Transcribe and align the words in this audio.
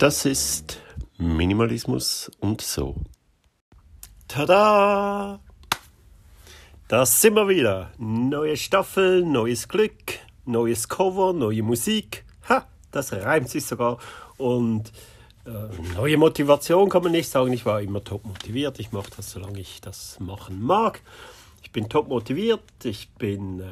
Das 0.00 0.24
ist 0.24 0.80
Minimalismus 1.18 2.30
und 2.40 2.62
so. 2.62 2.96
Tada! 4.28 5.40
Da 6.88 7.04
sind 7.04 7.34
wir 7.34 7.46
wieder. 7.46 7.92
Neue 7.98 8.56
Staffel, 8.56 9.22
neues 9.22 9.68
Glück, 9.68 10.14
neues 10.46 10.88
Cover, 10.88 11.34
neue 11.34 11.62
Musik. 11.62 12.24
Ha, 12.48 12.66
das 12.90 13.12
reimt 13.12 13.50
sich 13.50 13.66
sogar. 13.66 13.98
Und 14.38 14.90
äh, 15.44 15.68
neue 15.94 16.16
Motivation 16.16 16.88
kann 16.88 17.02
man 17.02 17.12
nicht 17.12 17.28
sagen. 17.28 17.52
Ich 17.52 17.66
war 17.66 17.82
immer 17.82 18.02
top 18.02 18.24
motiviert. 18.24 18.80
Ich 18.80 18.92
mache 18.92 19.10
das, 19.14 19.32
solange 19.32 19.60
ich 19.60 19.82
das 19.82 20.18
machen 20.18 20.62
mag. 20.62 21.02
Ich 21.62 21.72
bin 21.72 21.90
top 21.90 22.08
motiviert. 22.08 22.62
Ich 22.84 23.10
bin 23.18 23.60
äh, 23.60 23.64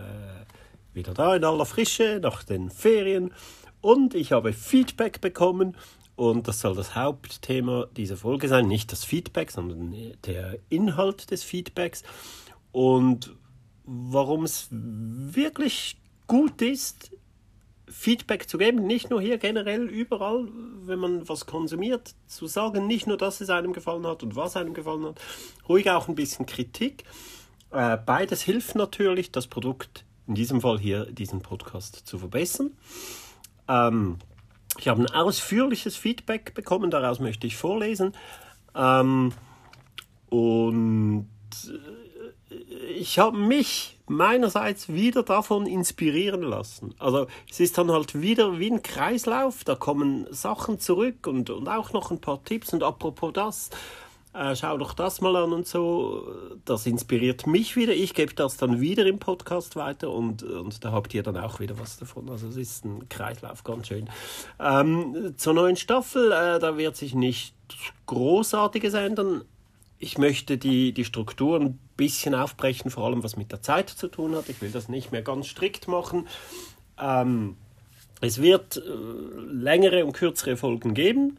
wieder 0.93 1.15
da 1.15 1.37
in 1.37 1.45
aller 1.45 1.65
Frische 1.65 2.21
nach 2.23 2.45
den 2.45 2.69
Ferien. 2.69 3.33
Und 3.81 4.15
ich 4.15 4.33
habe 4.33 4.53
Feedback 4.53 5.23
bekommen 5.23 5.75
und 6.19 6.49
das 6.49 6.61
soll 6.61 6.75
das 6.75 6.97
Hauptthema 6.97 7.87
dieser 7.97 8.17
Folge 8.17 8.49
sein, 8.49 8.67
nicht 8.67 8.91
das 8.91 9.05
Feedback, 9.05 9.53
sondern 9.53 9.95
der 10.27 10.59
Inhalt 10.69 11.31
des 11.31 11.45
Feedbacks 11.45 12.03
und 12.73 13.37
warum 13.85 14.43
es 14.43 14.67
wirklich 14.71 15.97
gut 16.27 16.61
ist, 16.61 17.13
Feedback 17.87 18.49
zu 18.49 18.59
geben, 18.59 18.85
nicht 18.85 19.11
nur 19.11 19.23
hier 19.23 19.39
generell 19.39 19.85
überall, 19.85 20.49
wenn 20.87 20.99
man 20.99 21.29
was 21.29 21.47
konsumiert, 21.47 22.17
zu 22.27 22.49
sagen, 22.49 22.89
nicht 22.89 23.07
nur, 23.07 23.17
dass 23.17 23.41
es 23.41 23.49
einem 23.49 23.73
gefallen 23.73 24.05
hat 24.05 24.25
und 24.25 24.35
was 24.35 24.57
einem 24.57 24.75
gefallen 24.75 25.05
hat, 25.05 25.21
ruhig 25.69 25.89
auch 25.89 26.09
ein 26.09 26.17
bisschen 26.17 26.47
Kritik. 26.47 27.05
Äh, 27.71 27.97
beides 27.97 28.43
hilft 28.43 28.75
natürlich, 28.75 29.31
das 29.31 29.47
Produkt, 29.47 30.05
in 30.27 30.35
diesem 30.35 30.61
Fall 30.63 30.81
hier 30.81 31.07
diesen 31.07 31.43
Podcast 31.43 31.95
zu 31.95 32.19
verbessern. 32.19 32.73
Ähm, 33.69 34.19
ich 34.79 34.89
habe 34.89 35.03
ein 35.03 35.11
ausführliches 35.11 35.97
Feedback 35.97 36.55
bekommen, 36.55 36.91
daraus 36.91 37.21
möchte 37.21 37.47
ich 37.47 37.57
vorlesen. 37.57 38.15
Ähm, 38.75 39.33
und 40.31 41.29
äh, 42.51 42.55
ich 42.95 43.19
habe 43.19 43.37
mich 43.37 43.99
meinerseits 44.07 44.89
wieder 44.89 45.23
davon 45.23 45.67
inspirieren 45.67 46.43
lassen. 46.43 46.95
Also 46.99 47.27
es 47.51 47.61
ist 47.61 47.77
dann 47.79 47.91
halt 47.91 48.21
wieder 48.21 48.59
wie 48.59 48.71
ein 48.71 48.83
Kreislauf, 48.83 49.65
da 49.65 49.75
kommen 49.75 50.27
Sachen 50.31 50.81
zurück 50.81 51.27
und, 51.27 51.51
und 51.51 51.69
auch 51.69 51.93
noch 51.93 52.11
ein 52.11 52.21
paar 52.21 52.43
Tipps. 52.45 52.73
Und 52.73 52.83
apropos 52.83 53.33
das, 53.33 53.71
äh, 54.35 54.55
schau 54.55 54.77
doch 54.77 54.95
das 54.95 55.21
mal 55.21 55.37
an 55.37 55.53
und 55.53 55.67
so. 55.67 56.33
Das 56.65 56.87
inspiriert 56.87 57.47
mich 57.47 57.77
wieder. 57.77 57.93
Ich 57.93 58.15
gebe 58.15 58.35
das 58.35 58.57
dann 58.57 58.81
wieder 58.81 59.07
im 59.07 59.19
Podcast 59.19 59.77
weiter 59.77 60.11
und, 60.11 60.43
und 60.43 60.85
da 60.85 60.93
habt 60.93 61.15
ihr 61.15 61.23
dann 61.23 61.37
auch 61.37 61.61
wieder 61.61 61.79
was 61.79 61.99
davon. 61.99 62.29
Also 62.29 62.49
es 62.49 62.57
ist 62.57 62.85
ein 62.85 63.09
Kreislauf, 63.09 63.65
ganz 63.65 63.89
schön. 63.89 64.09
Ähm, 64.61 65.35
zur 65.37 65.55
neuen 65.55 65.77
Staffel, 65.77 66.33
äh, 66.33 66.59
da 66.59 66.77
wird 66.77 66.97
sich 66.97 67.15
nicht 67.15 67.55
Großartiges 68.07 68.95
ändern. 68.95 69.45
Ich 69.99 70.19
möchte 70.19 70.59
die, 70.59 70.93
die 70.93 71.05
Struktur 71.05 71.59
ein 71.59 71.79
bisschen 71.97 72.35
aufbrechen, 72.35 72.91
vor 72.91 73.07
allem 73.07 73.25
was 73.25 73.37
mit 73.37 73.51
der 73.51 73.63
Zeit 73.63 73.89
zu 73.89 74.09
tun 74.09 74.37
hat. 74.37 74.49
Ich 74.49 74.61
will 74.61 74.71
das 74.71 74.89
nicht 74.89 75.11
mehr 75.11 75.23
ganz 75.23 75.49
strikt 75.49 75.89
machen. 75.89 76.29
Ähm, 77.01 77.57
es 78.21 78.43
wird 78.43 78.77
äh, 78.77 78.81
längere 79.51 80.05
und 80.05 80.13
kürzere 80.13 80.57
Folgen 80.57 80.95
geben. 80.95 81.39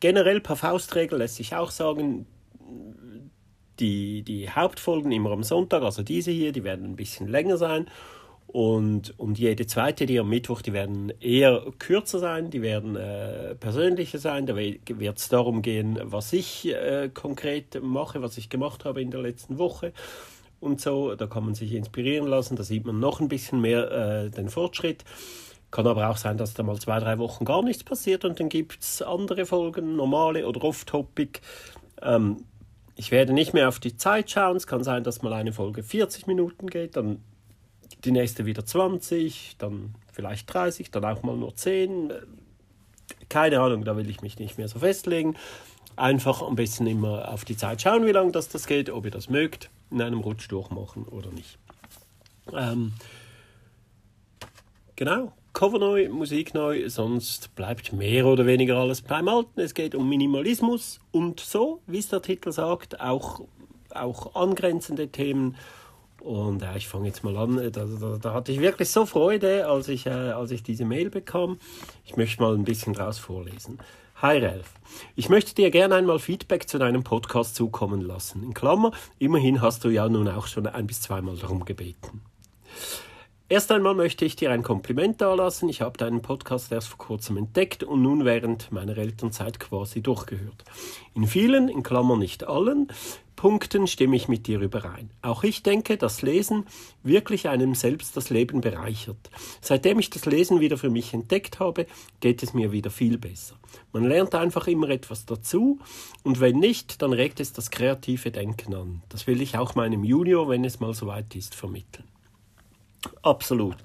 Generell 0.00 0.40
per 0.40 0.56
Faustregel 0.56 1.18
lässt 1.18 1.36
sich 1.36 1.54
auch 1.54 1.70
sagen, 1.70 2.26
die, 3.80 4.22
die 4.22 4.50
Hauptfolgen 4.50 5.12
immer 5.12 5.30
am 5.30 5.42
Sonntag, 5.42 5.82
also 5.82 6.02
diese 6.02 6.30
hier, 6.30 6.52
die 6.52 6.64
werden 6.64 6.84
ein 6.84 6.96
bisschen 6.96 7.28
länger 7.28 7.56
sein. 7.56 7.88
Und, 8.46 9.18
und 9.18 9.38
jede 9.38 9.66
zweite, 9.66 10.06
die 10.06 10.18
am 10.18 10.30
Mittwoch, 10.30 10.62
die 10.62 10.72
werden 10.72 11.12
eher 11.20 11.66
kürzer 11.78 12.18
sein, 12.18 12.48
die 12.50 12.62
werden 12.62 12.96
äh, 12.96 13.54
persönlicher 13.54 14.18
sein. 14.18 14.46
Da 14.46 14.56
wird 14.56 15.18
es 15.18 15.28
darum 15.28 15.60
gehen, 15.60 15.98
was 16.02 16.32
ich 16.32 16.66
äh, 16.66 17.10
konkret 17.12 17.78
mache, 17.82 18.22
was 18.22 18.38
ich 18.38 18.48
gemacht 18.48 18.86
habe 18.86 19.02
in 19.02 19.10
der 19.10 19.20
letzten 19.20 19.58
Woche 19.58 19.92
und 20.60 20.80
so. 20.80 21.14
Da 21.14 21.26
kann 21.26 21.44
man 21.44 21.54
sich 21.54 21.74
inspirieren 21.74 22.26
lassen, 22.26 22.56
da 22.56 22.62
sieht 22.62 22.86
man 22.86 22.98
noch 22.98 23.20
ein 23.20 23.28
bisschen 23.28 23.60
mehr 23.60 23.90
äh, 23.90 24.30
den 24.30 24.48
Fortschritt. 24.48 25.04
Kann 25.70 25.86
aber 25.86 26.08
auch 26.08 26.16
sein, 26.16 26.38
dass 26.38 26.54
da 26.54 26.62
mal 26.62 26.78
zwei, 26.78 26.98
drei 26.98 27.18
Wochen 27.18 27.44
gar 27.44 27.62
nichts 27.62 27.84
passiert 27.84 28.24
und 28.24 28.40
dann 28.40 28.48
gibt 28.48 28.82
es 28.82 29.02
andere 29.02 29.44
Folgen, 29.44 29.96
normale 29.96 30.46
oder 30.46 30.64
off-topic. 30.64 31.40
Ähm, 32.00 32.44
ich 32.94 33.10
werde 33.10 33.32
nicht 33.32 33.52
mehr 33.52 33.68
auf 33.68 33.78
die 33.78 33.96
Zeit 33.96 34.30
schauen. 34.30 34.56
Es 34.56 34.66
kann 34.66 34.82
sein, 34.82 35.04
dass 35.04 35.22
mal 35.22 35.32
eine 35.32 35.52
Folge 35.52 35.82
40 35.82 36.26
Minuten 36.26 36.68
geht, 36.68 36.96
dann 36.96 37.22
die 38.04 38.12
nächste 38.12 38.46
wieder 38.46 38.64
20, 38.64 39.56
dann 39.58 39.94
vielleicht 40.12 40.52
30, 40.52 40.90
dann 40.90 41.04
auch 41.04 41.22
mal 41.22 41.36
nur 41.36 41.54
10. 41.54 42.12
Keine 43.28 43.60
Ahnung, 43.60 43.84
da 43.84 43.96
will 43.96 44.08
ich 44.08 44.22
mich 44.22 44.38
nicht 44.38 44.58
mehr 44.58 44.68
so 44.68 44.78
festlegen. 44.78 45.36
Einfach 45.96 46.42
ein 46.42 46.54
bisschen 46.54 46.86
immer 46.86 47.30
auf 47.32 47.44
die 47.44 47.56
Zeit 47.56 47.82
schauen, 47.82 48.06
wie 48.06 48.12
lange 48.12 48.32
das, 48.32 48.48
das 48.48 48.66
geht, 48.66 48.88
ob 48.88 49.04
ihr 49.04 49.10
das 49.10 49.28
mögt, 49.28 49.68
in 49.90 50.00
einem 50.00 50.20
Rutsch 50.20 50.50
durchmachen 50.50 51.04
oder 51.04 51.30
nicht. 51.30 51.58
Ähm, 52.52 52.92
genau, 54.96 55.32
Cover 55.58 55.80
neu, 55.80 56.08
Musik 56.08 56.54
neu, 56.54 56.88
sonst 56.88 57.56
bleibt 57.56 57.92
mehr 57.92 58.26
oder 58.26 58.46
weniger 58.46 58.76
alles 58.76 59.02
beim 59.02 59.26
Alten. 59.26 59.60
Es 59.60 59.74
geht 59.74 59.96
um 59.96 60.08
Minimalismus 60.08 61.00
und 61.10 61.40
so, 61.40 61.80
wie 61.88 61.98
es 61.98 62.06
der 62.06 62.22
Titel 62.22 62.52
sagt, 62.52 63.00
auch, 63.00 63.40
auch 63.92 64.36
angrenzende 64.36 65.08
Themen. 65.08 65.56
Und 66.20 66.62
ja, 66.62 66.76
ich 66.76 66.86
fange 66.86 67.08
jetzt 67.08 67.24
mal 67.24 67.36
an. 67.36 67.56
Da, 67.72 67.86
da, 67.86 68.18
da, 68.22 68.34
hatte 68.34 68.52
ich 68.52 68.60
wirklich 68.60 68.88
so 68.88 69.04
Freude, 69.04 69.66
als 69.66 69.88
ich, 69.88 70.06
äh, 70.06 70.10
als 70.10 70.52
ich 70.52 70.62
diese 70.62 70.84
Mail 70.84 71.10
bekam. 71.10 71.58
Ich 72.04 72.16
möchte 72.16 72.40
mal 72.40 72.54
ein 72.54 72.62
bisschen 72.62 72.92
draus 72.92 73.18
vorlesen. 73.18 73.80
Hi 74.22 74.38
Ralf, 74.38 74.74
ich 75.16 75.28
möchte 75.28 75.56
dir 75.56 75.72
gerne 75.72 75.96
einmal 75.96 76.20
Feedback 76.20 76.68
zu 76.68 76.78
deinem 76.78 77.02
Podcast 77.02 77.56
zukommen 77.56 78.02
lassen. 78.02 78.44
In 78.44 78.54
Klammer, 78.54 78.92
immerhin 79.18 79.60
hast 79.60 79.82
du 79.82 79.88
ja 79.88 80.08
nun 80.08 80.28
auch 80.28 80.46
schon 80.46 80.68
ein 80.68 80.86
bis 80.86 81.00
zweimal 81.00 81.36
darum 81.36 81.64
gebeten. 81.64 82.22
Erst 83.50 83.72
einmal 83.72 83.94
möchte 83.94 84.26
ich 84.26 84.36
dir 84.36 84.50
ein 84.50 84.62
Kompliment 84.62 85.22
dalassen. 85.22 85.70
Ich 85.70 85.80
habe 85.80 85.96
deinen 85.96 86.20
Podcast 86.20 86.70
erst 86.70 86.88
vor 86.88 86.98
kurzem 86.98 87.38
entdeckt 87.38 87.82
und 87.82 88.02
nun 88.02 88.26
während 88.26 88.70
meiner 88.72 88.98
Elternzeit 88.98 89.58
quasi 89.58 90.02
durchgehört. 90.02 90.64
In 91.14 91.26
vielen, 91.26 91.70
in 91.70 91.82
Klammern 91.82 92.18
nicht 92.18 92.46
allen, 92.46 92.88
Punkten 93.36 93.86
stimme 93.86 94.16
ich 94.16 94.28
mit 94.28 94.48
dir 94.48 94.60
überein. 94.60 95.08
Auch 95.22 95.44
ich 95.44 95.62
denke, 95.62 95.96
dass 95.96 96.20
Lesen 96.20 96.66
wirklich 97.02 97.48
einem 97.48 97.74
selbst 97.74 98.18
das 98.18 98.28
Leben 98.28 98.60
bereichert. 98.60 99.30
Seitdem 99.62 99.98
ich 99.98 100.10
das 100.10 100.26
Lesen 100.26 100.60
wieder 100.60 100.76
für 100.76 100.90
mich 100.90 101.14
entdeckt 101.14 101.58
habe, 101.58 101.86
geht 102.20 102.42
es 102.42 102.52
mir 102.52 102.70
wieder 102.70 102.90
viel 102.90 103.16
besser. 103.16 103.54
Man 103.94 104.04
lernt 104.04 104.34
einfach 104.34 104.66
immer 104.66 104.90
etwas 104.90 105.24
dazu 105.24 105.78
und 106.22 106.40
wenn 106.40 106.58
nicht, 106.58 107.00
dann 107.00 107.14
regt 107.14 107.40
es 107.40 107.54
das 107.54 107.70
kreative 107.70 108.30
Denken 108.30 108.74
an. 108.74 109.02
Das 109.08 109.26
will 109.26 109.40
ich 109.40 109.56
auch 109.56 109.74
meinem 109.74 110.04
Junior, 110.04 110.50
wenn 110.50 110.66
es 110.66 110.80
mal 110.80 110.92
soweit 110.92 111.34
ist, 111.34 111.54
vermitteln. 111.54 112.04
Absolut. 113.22 113.76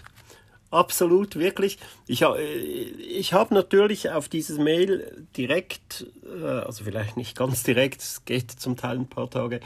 Absolut, 0.73 1.35
wirklich. 1.35 1.77
Ich, 2.07 2.23
äh, 2.23 2.41
ich 2.41 3.33
habe 3.33 3.53
natürlich 3.53 4.09
auf 4.09 4.27
dieses 4.27 4.57
Mail 4.57 5.27
direkt, 5.37 6.07
äh, 6.25 6.45
also 6.45 6.83
vielleicht 6.83 7.15
nicht 7.15 7.37
ganz 7.37 7.61
direkt, 7.61 8.01
es 8.01 8.25
geht 8.25 8.49
zum 8.49 8.75
Teil 8.75 8.97
ein 8.97 9.07
paar 9.07 9.29
Tage 9.29 9.59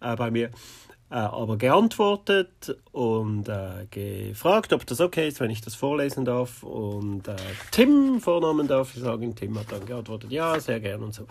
äh, 0.00 0.16
bei 0.16 0.30
mir, 0.30 0.50
aber 1.10 1.58
geantwortet 1.58 2.76
und 2.90 3.48
äh, 3.48 3.86
gefragt, 3.88 4.72
ob 4.72 4.84
das 4.84 5.00
okay 5.00 5.28
ist, 5.28 5.38
wenn 5.38 5.50
ich 5.50 5.60
das 5.60 5.76
vorlesen 5.76 6.24
darf. 6.24 6.64
Und 6.64 7.28
äh, 7.28 7.36
Tim, 7.70 8.20
Vornamen 8.20 8.66
darf 8.66 8.96
ich 8.96 9.02
sagen, 9.02 9.36
Tim 9.36 9.56
hat 9.56 9.70
dann 9.70 9.86
geantwortet, 9.86 10.32
ja, 10.32 10.58
sehr 10.58 10.80
gern 10.80 11.04
und 11.04 11.14
so. 11.14 11.26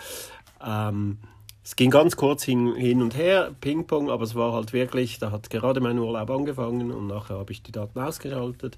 Ähm, 0.66 1.18
es 1.64 1.76
ging 1.76 1.90
ganz 1.90 2.16
kurz 2.18 2.44
hin, 2.44 2.76
hin 2.76 3.02
und 3.02 3.16
her, 3.16 3.56
Ping-Pong, 3.62 4.10
aber 4.10 4.24
es 4.24 4.36
war 4.36 4.54
halt 4.54 4.74
wirklich, 4.74 5.20
da 5.20 5.32
hat 5.32 5.50
gerade 5.50 5.80
mein 5.80 5.98
Urlaub 5.98 6.30
angefangen 6.30 6.92
und 6.92 7.08
nachher 7.08 7.38
habe 7.38 7.52
ich 7.52 7.64
die 7.64 7.72
Daten 7.72 8.00
ausgeschaltet 8.00 8.78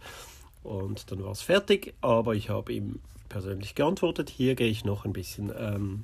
und 0.63 1.11
dann 1.11 1.23
war 1.23 1.31
es 1.31 1.41
fertig, 1.41 1.93
aber 2.01 2.35
ich 2.35 2.49
habe 2.49 2.73
ihm 2.73 2.99
persönlich 3.29 3.75
geantwortet. 3.75 4.29
Hier 4.29 4.55
gehe 4.55 4.69
ich 4.69 4.85
noch 4.85 5.05
ein 5.05 5.13
bisschen 5.13 5.51
ähm, 5.57 6.03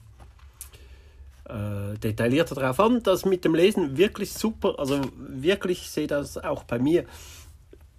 äh, 1.45 1.97
detaillierter 1.97 2.55
darauf 2.55 2.79
an. 2.79 3.03
Das 3.03 3.25
mit 3.25 3.45
dem 3.45 3.55
Lesen 3.55 3.97
wirklich 3.97 4.33
super, 4.33 4.79
also 4.79 5.01
wirklich 5.17 5.89
sehe 5.89 6.07
das 6.07 6.37
auch 6.37 6.63
bei 6.63 6.79
mir. 6.79 7.05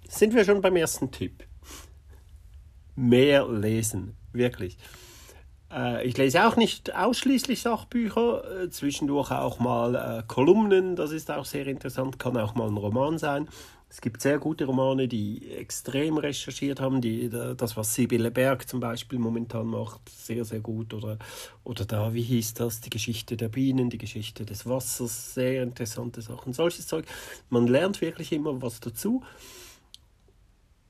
Sind 0.08 0.34
wir 0.34 0.44
schon 0.44 0.60
beim 0.60 0.76
ersten 0.76 1.10
Tipp? 1.10 1.44
Mehr 2.94 3.48
lesen, 3.48 4.16
wirklich. 4.32 4.76
Äh, 5.72 6.06
ich 6.06 6.16
lese 6.16 6.46
auch 6.46 6.56
nicht 6.56 6.94
ausschließlich 6.94 7.62
Sachbücher, 7.62 8.62
äh, 8.62 8.70
zwischendurch 8.70 9.30
auch 9.30 9.58
mal 9.58 9.94
äh, 9.94 10.22
Kolumnen, 10.26 10.96
das 10.96 11.12
ist 11.12 11.30
auch 11.30 11.44
sehr 11.44 11.66
interessant, 11.66 12.18
kann 12.18 12.36
auch 12.36 12.54
mal 12.54 12.68
ein 12.68 12.76
Roman 12.76 13.18
sein. 13.18 13.48
Es 13.88 14.00
gibt 14.00 14.22
sehr 14.22 14.38
gute 14.38 14.64
Romane, 14.64 15.06
die 15.06 15.50
extrem 15.52 16.16
recherchiert 16.16 16.80
haben, 16.80 17.02
die, 17.02 17.28
das, 17.28 17.76
was 17.76 17.94
Sibylle 17.94 18.30
Berg 18.30 18.66
zum 18.66 18.80
Beispiel 18.80 19.18
momentan 19.18 19.66
macht, 19.66 20.08
sehr, 20.08 20.46
sehr 20.46 20.60
gut. 20.60 20.94
Oder, 20.94 21.18
oder 21.62 21.84
da, 21.84 22.14
wie 22.14 22.22
hieß 22.22 22.54
das, 22.54 22.80
die 22.80 22.88
Geschichte 22.88 23.36
der 23.36 23.50
Bienen, 23.50 23.90
die 23.90 23.98
Geschichte 23.98 24.46
des 24.46 24.64
Wassers, 24.64 25.34
sehr 25.34 25.62
interessante 25.62 26.22
Sachen. 26.22 26.54
Solches 26.54 26.86
Zeug. 26.86 27.04
Man 27.50 27.66
lernt 27.66 28.00
wirklich 28.00 28.32
immer 28.32 28.62
was 28.62 28.80
dazu. 28.80 29.22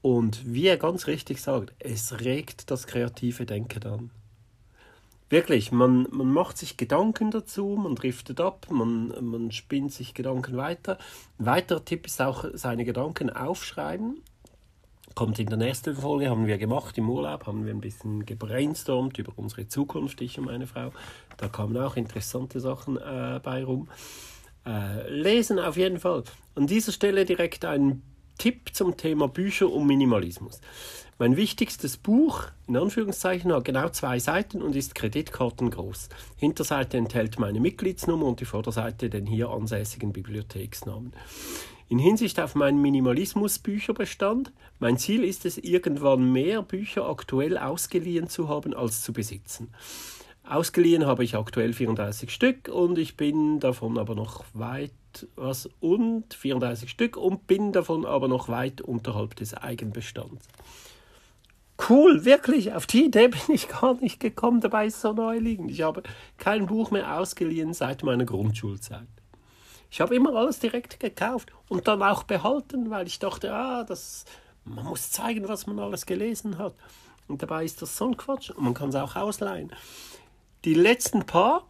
Und 0.01 0.55
wie 0.55 0.69
er 0.69 0.77
ganz 0.77 1.09
richtig 1.09 1.41
sagt, 1.41 1.75
es 1.81 2.21
regt 2.21 2.71
das 2.71 2.87
kreative 2.87 3.47
Denken 3.47 3.85
an 3.85 4.11
wirklich, 5.33 5.73
man, 5.73 6.07
man 6.11 6.33
macht 6.33 6.59
sich 6.59 6.77
Gedanken 6.77 7.31
dazu, 7.31 7.77
man 7.83 7.97
driftet 7.97 8.41
ab, 8.41 8.67
man, 8.71 9.13
man 9.21 9.51
spinnt 9.51 9.93
sich 9.93 10.15
Gedanken 10.15 10.57
weiter. 10.57 10.99
Ein 11.39 11.47
weiterer 11.47 11.85
Tipp 11.85 12.07
ist 12.07 12.21
auch 12.23 12.45
seine 12.53 12.85
Gedanken 12.85 13.31
aufschreiben. 13.31 14.23
Kommt 15.15 15.39
in 15.39 15.47
der 15.47 15.59
nächsten 15.59 15.97
Folge, 15.97 16.31
haben 16.31 16.47
wir 16.47 16.57
gemacht 16.59 16.97
im 16.97 17.11
Urlaub, 17.11 17.47
haben 17.47 17.67
wir 17.67 17.75
ein 17.75 17.81
bisschen 17.81 18.25
gebrainstormt 18.25 19.19
über 19.19 19.33
unsere 19.37 19.67
Zukunft, 19.67 20.21
ich 20.21 20.39
und 20.39 20.47
meine 20.47 20.67
Frau. 20.67 20.93
Da 21.37 21.49
kamen 21.49 21.77
auch 21.77 21.97
interessante 21.97 22.61
Sachen 22.61 22.97
äh, 22.97 23.41
bei 23.43 23.65
rum. 23.65 23.89
Äh, 24.65 25.11
lesen 25.11 25.59
auf 25.59 25.77
jeden 25.77 25.99
Fall. 25.99 26.25
An 26.55 26.67
dieser 26.67 26.93
Stelle 26.93 27.25
direkt 27.25 27.65
ein 27.65 28.03
Tipp 28.39 28.71
zum 28.73 28.97
Thema 28.97 29.29
Bücher 29.29 29.71
und 29.71 29.87
Minimalismus. 29.87 30.61
Mein 31.19 31.37
wichtigstes 31.37 31.99
Buch, 31.99 32.47
in 32.67 32.77
Anführungszeichen, 32.77 33.53
hat 33.53 33.65
genau 33.65 33.89
zwei 33.91 34.19
Seiten 34.19 34.61
und 34.61 34.75
ist 34.75 34.95
kreditkartengroß. 34.95 36.09
Hinterseite 36.37 36.97
enthält 36.97 37.39
meine 37.39 37.61
Mitgliedsnummer 37.61 38.27
und 38.27 38.41
die 38.41 38.45
Vorderseite 38.45 39.09
den 39.09 39.27
hier 39.27 39.51
ansässigen 39.51 40.13
Bibliotheksnamen. 40.13 41.13
In 41.89 41.99
Hinsicht 41.99 42.41
auf 42.41 42.55
meinen 42.55 42.81
Minimalismus-Bücherbestand, 42.81 44.53
mein 44.79 44.97
Ziel 44.97 45.25
ist 45.25 45.45
es, 45.45 45.59
irgendwann 45.59 46.33
mehr 46.33 46.63
Bücher 46.63 47.09
aktuell 47.09 47.59
ausgeliehen 47.59 48.29
zu 48.29 48.49
haben 48.49 48.75
als 48.75 49.03
zu 49.03 49.13
besitzen. 49.13 49.69
Ausgeliehen 50.43 51.07
habe 51.07 51.23
ich 51.23 51.37
aktuell 51.37 51.73
34 51.73 52.31
Stück 52.31 52.69
und 52.69 52.99
ich 52.99 53.17
bin 53.17 53.61
davon 53.61 53.99
aber 53.99 54.15
noch 54.15 54.45
weit 54.55 54.91
was 55.37 55.69
und 55.81 56.35
34 56.35 56.91
Stück 56.91 57.17
und 57.17 57.47
bin 57.47 57.73
davon 57.73 58.05
aber 58.05 58.29
noch 58.29 58.49
weit 58.49 58.81
unterhalb 58.81 59.37
des 59.37 59.55
Eigenbestands. 59.55 60.47
Cool, 61.89 62.25
wirklich, 62.25 62.73
auf 62.75 62.87
die 62.87 63.07
Idee 63.07 63.29
bin 63.29 63.41
ich 63.49 63.69
gar 63.69 63.95
nicht 63.95 64.21
gekommen, 64.21 64.61
dabei 64.61 64.87
ist 64.87 65.01
so 65.01 65.13
neu 65.13 65.39
liegend. 65.39 65.71
Ich 65.71 65.83
habe 65.83 66.03
kein 66.39 66.67
Buch 66.67 66.91
mehr 66.91 67.19
ausgeliehen 67.19 67.75
seit 67.75 68.03
meiner 68.03 68.25
Grundschulzeit. 68.25 69.09
Ich 69.91 70.01
habe 70.01 70.15
immer 70.15 70.35
alles 70.35 70.59
direkt 70.59 71.01
gekauft 71.01 71.53
und 71.69 71.89
dann 71.89 72.03
auch 72.03 72.23
behalten, 72.23 72.89
weil 72.91 73.07
ich 73.07 73.19
dachte, 73.19 73.53
ah, 73.53 73.85
das, 73.85 74.25
man 74.65 74.85
muss 74.85 75.11
zeigen, 75.11 75.49
was 75.49 75.67
man 75.67 75.79
alles 75.79 76.07
gelesen 76.07 76.57
hat. 76.57 76.75
Und 77.29 77.43
dabei 77.43 77.65
ist 77.65 77.83
das 77.83 77.97
so 77.97 78.07
ein 78.07 78.17
Quatsch 78.17 78.51
und 78.51 78.63
man 78.63 78.75
kann 78.75 78.91
es 78.91 78.95
auch 78.95 79.17
ausleihen. 79.17 79.73
Die 80.65 80.75
letzten 80.75 81.27
paar, 81.27 81.67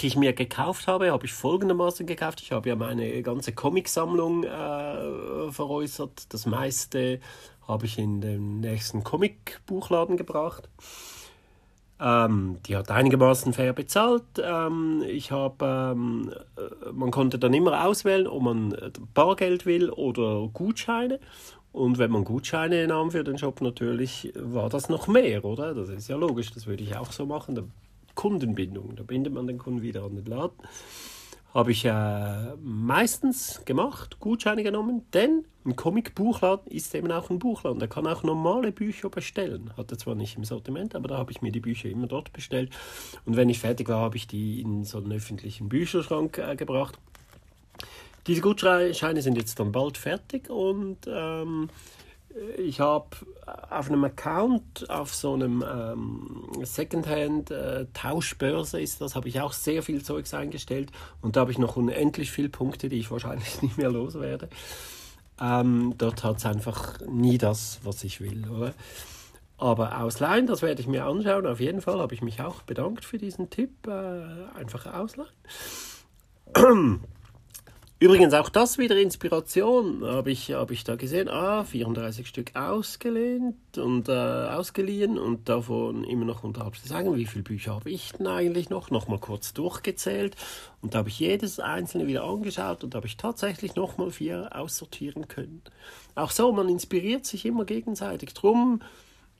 die 0.00 0.08
ich 0.08 0.16
mir 0.16 0.32
gekauft 0.32 0.86
habe, 0.86 1.10
habe 1.10 1.26
ich 1.26 1.32
folgendermaßen 1.32 2.06
gekauft. 2.06 2.40
Ich 2.42 2.52
habe 2.52 2.68
ja 2.68 2.76
meine 2.76 3.22
ganze 3.22 3.52
Comicsammlung 3.52 4.44
äh, 4.44 5.50
veräußert. 5.50 6.32
Das 6.32 6.46
meiste 6.46 7.20
habe 7.66 7.86
ich 7.86 7.98
in 7.98 8.20
den 8.20 8.60
nächsten 8.60 9.02
Comicbuchladen 9.04 10.16
gebracht. 10.16 10.68
Ähm, 11.98 12.58
die 12.66 12.76
hat 12.76 12.90
einigermaßen 12.90 13.54
fair 13.54 13.72
bezahlt. 13.72 14.22
Ähm, 14.42 15.02
ich 15.06 15.30
habe, 15.30 15.94
ähm, 15.94 16.30
äh, 16.56 16.92
man 16.92 17.10
konnte 17.10 17.38
dann 17.38 17.54
immer 17.54 17.86
auswählen, 17.86 18.26
ob 18.26 18.42
man 18.42 18.76
Bargeld 19.14 19.64
will 19.64 19.88
oder 19.90 20.48
Gutscheine. 20.52 21.20
Und 21.72 21.98
wenn 21.98 22.10
man 22.10 22.24
Gutscheine 22.24 22.86
nahm 22.86 23.10
für 23.10 23.24
den 23.24 23.38
Shop, 23.38 23.60
natürlich 23.60 24.32
war 24.34 24.68
das 24.68 24.88
noch 24.88 25.08
mehr, 25.08 25.44
oder? 25.44 25.74
Das 25.74 25.88
ist 25.88 26.08
ja 26.08 26.16
logisch, 26.16 26.50
das 26.52 26.66
würde 26.66 26.82
ich 26.82 26.96
auch 26.96 27.12
so 27.12 27.26
machen. 27.26 27.72
Kundenbindung. 28.16 28.96
Da 28.96 29.04
bindet 29.04 29.32
man 29.32 29.46
den 29.46 29.58
Kunden 29.58 29.82
wieder 29.82 30.02
an 30.02 30.16
den 30.16 30.26
Laden. 30.26 30.58
Habe 31.54 31.70
ich 31.70 31.84
äh, 31.84 32.54
meistens 32.62 33.62
gemacht, 33.64 34.20
Gutscheine 34.20 34.62
genommen, 34.62 35.06
denn 35.14 35.46
ein 35.64 35.74
Comic-Buchladen 35.74 36.70
ist 36.70 36.94
eben 36.94 37.10
auch 37.10 37.30
ein 37.30 37.38
Buchladen. 37.38 37.78
Der 37.78 37.88
kann 37.88 38.06
auch 38.06 38.22
normale 38.22 38.72
Bücher 38.72 39.08
bestellen. 39.08 39.70
Hatte 39.76 39.96
zwar 39.96 40.14
nicht 40.14 40.36
im 40.36 40.44
Sortiment, 40.44 40.94
aber 40.94 41.08
da 41.08 41.16
habe 41.16 41.32
ich 41.32 41.40
mir 41.40 41.52
die 41.52 41.60
Bücher 41.60 41.88
immer 41.88 42.08
dort 42.08 42.32
bestellt. 42.32 42.70
Und 43.24 43.36
wenn 43.36 43.48
ich 43.48 43.60
fertig 43.60 43.88
war, 43.88 44.00
habe 44.00 44.16
ich 44.16 44.26
die 44.26 44.60
in 44.60 44.84
so 44.84 44.98
einen 44.98 45.12
öffentlichen 45.12 45.68
Bücherschrank 45.68 46.36
äh, 46.38 46.56
gebracht. 46.56 46.98
Diese 48.26 48.40
Gutscheine 48.40 49.22
sind 49.22 49.38
jetzt 49.38 49.58
dann 49.58 49.72
bald 49.72 49.96
fertig 49.96 50.50
und 50.50 50.98
ähm, 51.06 51.70
ich 52.58 52.80
habe 52.80 53.16
auf 53.70 53.88
einem 53.88 54.04
Account, 54.04 54.90
auf 54.90 55.14
so 55.14 55.32
einem 55.34 55.62
ähm, 55.62 56.48
Secondhand-Tauschbörse 56.62 58.78
äh, 58.78 58.82
ist 58.82 59.00
das, 59.00 59.14
habe 59.14 59.28
ich 59.28 59.40
auch 59.40 59.52
sehr 59.52 59.82
viel 59.82 60.02
Zeugs 60.02 60.34
eingestellt 60.34 60.90
und 61.20 61.36
da 61.36 61.40
habe 61.40 61.52
ich 61.52 61.58
noch 61.58 61.76
unendlich 61.76 62.30
viele 62.30 62.48
Punkte, 62.48 62.88
die 62.88 62.98
ich 62.98 63.10
wahrscheinlich 63.10 63.60
nicht 63.62 63.76
mehr 63.78 63.90
loswerde. 63.90 64.48
Ähm, 65.40 65.94
dort 65.98 66.24
hat 66.24 66.38
es 66.38 66.46
einfach 66.46 66.98
nie 67.06 67.36
das, 67.38 67.80
was 67.82 68.02
ich 68.04 68.20
will, 68.20 68.48
oder? 68.48 68.72
Aber 69.58 70.00
ausleihen, 70.00 70.46
das 70.46 70.62
werde 70.62 70.82
ich 70.82 70.86
mir 70.86 71.06
anschauen. 71.06 71.46
Auf 71.46 71.60
jeden 71.60 71.80
Fall 71.80 71.98
habe 71.98 72.12
ich 72.14 72.20
mich 72.20 72.42
auch 72.42 72.60
bedankt 72.62 73.06
für 73.06 73.18
diesen 73.18 73.48
Tipp. 73.48 73.86
Äh, 73.86 74.20
einfach 74.54 74.92
ausleihen. 74.92 75.30
Übrigens 77.98 78.34
auch 78.34 78.50
das 78.50 78.76
wieder 78.76 79.00
Inspiration, 79.00 80.04
habe 80.04 80.30
ich, 80.30 80.52
hab 80.52 80.70
ich 80.70 80.84
da 80.84 80.96
gesehen. 80.96 81.30
Ah, 81.30 81.64
34 81.64 82.26
Stück 82.26 82.54
ausgelehnt 82.54 83.78
und 83.78 84.10
äh, 84.10 84.12
ausgeliehen 84.12 85.18
und 85.18 85.48
davon 85.48 86.04
immer 86.04 86.26
noch 86.26 86.44
unterhalb 86.44 86.76
zu 86.76 86.86
sagen, 86.86 87.16
wie 87.16 87.24
viele 87.24 87.44
Bücher 87.44 87.74
habe 87.74 87.90
ich 87.90 88.12
denn 88.12 88.26
eigentlich 88.26 88.68
noch? 88.68 88.90
Nochmal 88.90 89.18
kurz 89.18 89.54
durchgezählt 89.54 90.36
und 90.82 90.92
da 90.92 90.98
habe 90.98 91.08
ich 91.08 91.18
jedes 91.18 91.58
einzelne 91.58 92.06
wieder 92.06 92.24
angeschaut 92.24 92.84
und 92.84 92.92
da 92.92 92.96
habe 92.96 93.06
ich 93.06 93.16
tatsächlich 93.16 93.76
nochmal 93.76 94.10
vier 94.10 94.50
aussortieren 94.54 95.26
können. 95.26 95.62
Auch 96.14 96.32
so, 96.32 96.52
man 96.52 96.68
inspiriert 96.68 97.24
sich 97.24 97.46
immer 97.46 97.64
gegenseitig. 97.64 98.34
Drum 98.34 98.82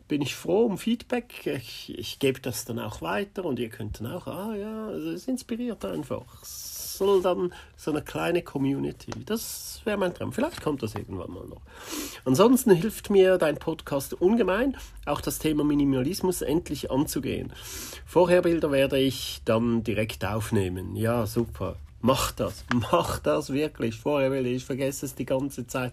bin 0.09 0.23
ich 0.23 0.35
froh 0.35 0.65
um 0.65 0.79
Feedback. 0.79 1.47
Ich, 1.47 1.93
ich 1.99 2.19
gebe 2.21 2.41
das 2.41 2.65
dann 2.65 2.79
auch 2.79 3.03
weiter 3.03 3.45
und 3.45 3.59
ihr 3.59 3.69
könnt 3.69 4.01
dann 4.01 4.07
auch, 4.07 4.27
ah 4.27 4.57
ja, 4.57 4.89
es 4.93 5.29
inspiriert 5.29 5.85
einfach 5.85 6.43
soll 6.99 7.23
dann 7.23 7.53
so 7.77 7.91
eine 7.91 8.03
kleine 8.03 8.43
Community. 8.43 9.11
Das 9.25 9.81
wäre 9.85 9.97
mein 9.97 10.15
Traum. 10.15 10.33
Vielleicht 10.33 10.63
kommt 10.63 10.83
das 10.83 10.95
irgendwann 10.95 11.31
mal 11.31 11.47
noch. 11.47 11.61
Ansonsten 12.25 12.71
hilft 12.73 13.11
mir 13.11 13.39
dein 13.39 13.57
Podcast 13.57 14.15
ungemein, 14.15 14.77
auch 15.05 15.21
das 15.21 15.39
Thema 15.39 15.65
Minimalismus 15.65 16.43
endlich 16.43 16.91
anzugehen. 16.91 17.53
Vorherbilder 18.07 18.71
werde 18.71 18.99
ich 18.99 19.41
dann 19.45 19.83
direkt 19.85 20.25
aufnehmen. 20.25 20.97
Ja, 20.97 21.27
super. 21.27 21.77
Mach 22.01 22.31
das, 22.33 22.65
mach 22.93 23.19
das 23.19 23.53
wirklich. 23.53 23.97
Vorherbilder, 23.97 24.51
ich 24.51 24.65
vergesse 24.65 25.07
es 25.07 25.15
die 25.15 25.27
ganze 25.27 25.67
Zeit. 25.67 25.93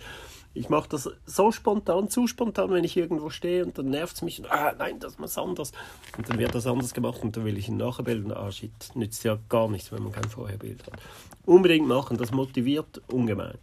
Ich 0.56 0.70
mache 0.70 0.90
das 0.90 1.10
so 1.26 1.52
spontan, 1.52 2.10
zu 2.10 2.28
spontan, 2.28 2.72
wenn 2.72 2.84
ich 2.84 2.96
irgendwo 2.96 3.30
stehe 3.30 3.66
und 3.66 3.78
dann 3.78 3.90
nervt 3.90 4.18
es 4.18 4.22
mich. 4.22 4.44
Ah, 4.52 4.74
nein, 4.78 5.00
das 5.00 5.18
muss 5.18 5.38
anders. 5.38 5.72
Und 6.18 6.30
dann 6.30 6.38
wird 6.38 6.54
das 6.54 6.68
anders 6.68 6.94
gemacht 6.94 7.24
und 7.24 7.36
dann 7.36 7.46
will 7.46 7.58
ich 7.58 7.70
ihn 7.70 7.78
nachbilden. 7.78 8.32
Ah, 8.32 8.52
shit, 8.52 8.72
nützt 8.94 9.24
ja 9.24 9.40
gar 9.50 9.68
nichts, 9.68 9.92
wenn 9.92 10.04
man 10.04 10.12
kein 10.12 10.30
Vorherbild 10.30 10.86
hat. 10.86 11.00
Unbedingt 11.46 11.88
machen, 11.88 12.18
das 12.18 12.32
motiviert 12.32 13.02
ungemein. 13.12 13.58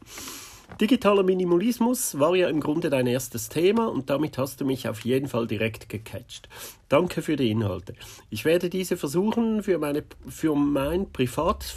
Digitaler 0.81 1.23
Minimalismus 1.23 2.19
war 2.19 2.35
ja 2.37 2.49
im 2.49 2.61
Grunde 2.61 2.91
dein 2.91 3.07
erstes 3.07 3.49
Thema 3.49 3.87
und 3.87 4.09
damit 4.09 4.39
hast 4.39 4.61
du 4.61 4.65
mich 4.65 4.89
auf 4.89 5.01
jeden 5.05 5.29
Fall 5.29 5.47
direkt 5.47 5.89
gecatcht. 5.89 6.49
Danke 6.89 7.23
für 7.23 7.37
die 7.37 7.51
Inhalte. 7.51 7.95
Ich 8.31 8.45
werde 8.45 8.71
diese 8.71 8.97
versuchen 8.97 9.63
für, 9.63 9.79
meine, 9.79 10.05
für 10.29 10.55
mein 10.55 11.13
Privat 11.13 11.77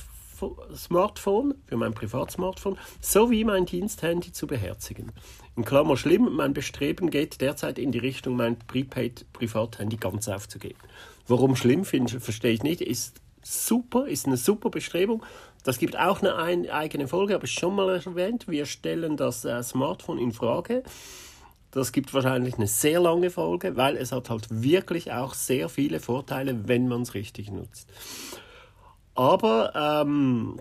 Smartphone, 0.75 1.55
für 1.65 1.77
mein 1.77 1.93
Privatsmartphone, 1.93 2.77
sowie 3.01 3.43
mein 3.43 3.65
Diensthandy 3.65 4.31
zu 4.31 4.47
beherzigen. 4.47 5.11
In 5.55 5.65
Klammer 5.65 5.97
schlimm, 5.97 6.35
mein 6.35 6.53
Bestreben 6.53 7.09
geht 7.09 7.41
derzeit 7.41 7.77
in 7.79 7.91
die 7.91 7.99
Richtung, 7.99 8.35
mein 8.35 8.57
Prepaid-Privathandy 8.57 9.97
ganz 9.97 10.27
aufzugeben. 10.27 10.79
Warum 11.27 11.55
schlimm, 11.55 11.85
finde, 11.85 12.19
verstehe 12.19 12.51
ich 12.51 12.63
nicht, 12.63 12.81
ist 12.81 13.21
super, 13.43 14.07
ist 14.07 14.25
eine 14.25 14.37
super 14.37 14.69
Bestrebung. 14.69 15.23
Das 15.63 15.77
gibt 15.77 15.97
auch 15.97 16.21
eine 16.21 16.35
ein, 16.35 16.69
eigene 16.69 17.07
Folge, 17.07 17.33
habe 17.33 17.45
ich 17.45 17.53
schon 17.53 17.75
mal 17.75 17.89
erwähnt. 17.89 18.47
Wir 18.47 18.65
stellen 18.65 19.15
das 19.15 19.45
äh, 19.45 19.63
Smartphone 19.63 20.19
in 20.19 20.31
Frage. 20.31 20.83
Das 21.71 21.91
gibt 21.91 22.13
wahrscheinlich 22.13 22.55
eine 22.55 22.67
sehr 22.67 22.99
lange 22.99 23.31
Folge, 23.31 23.75
weil 23.75 23.97
es 23.97 24.11
hat 24.11 24.29
halt 24.29 24.47
wirklich 24.49 25.11
auch 25.11 25.33
sehr 25.33 25.69
viele 25.69 25.99
Vorteile, 25.99 26.67
wenn 26.67 26.87
man 26.87 27.01
es 27.01 27.15
richtig 27.15 27.49
nutzt. 27.49 27.89
Aber 29.15 29.73
ähm, 29.75 30.59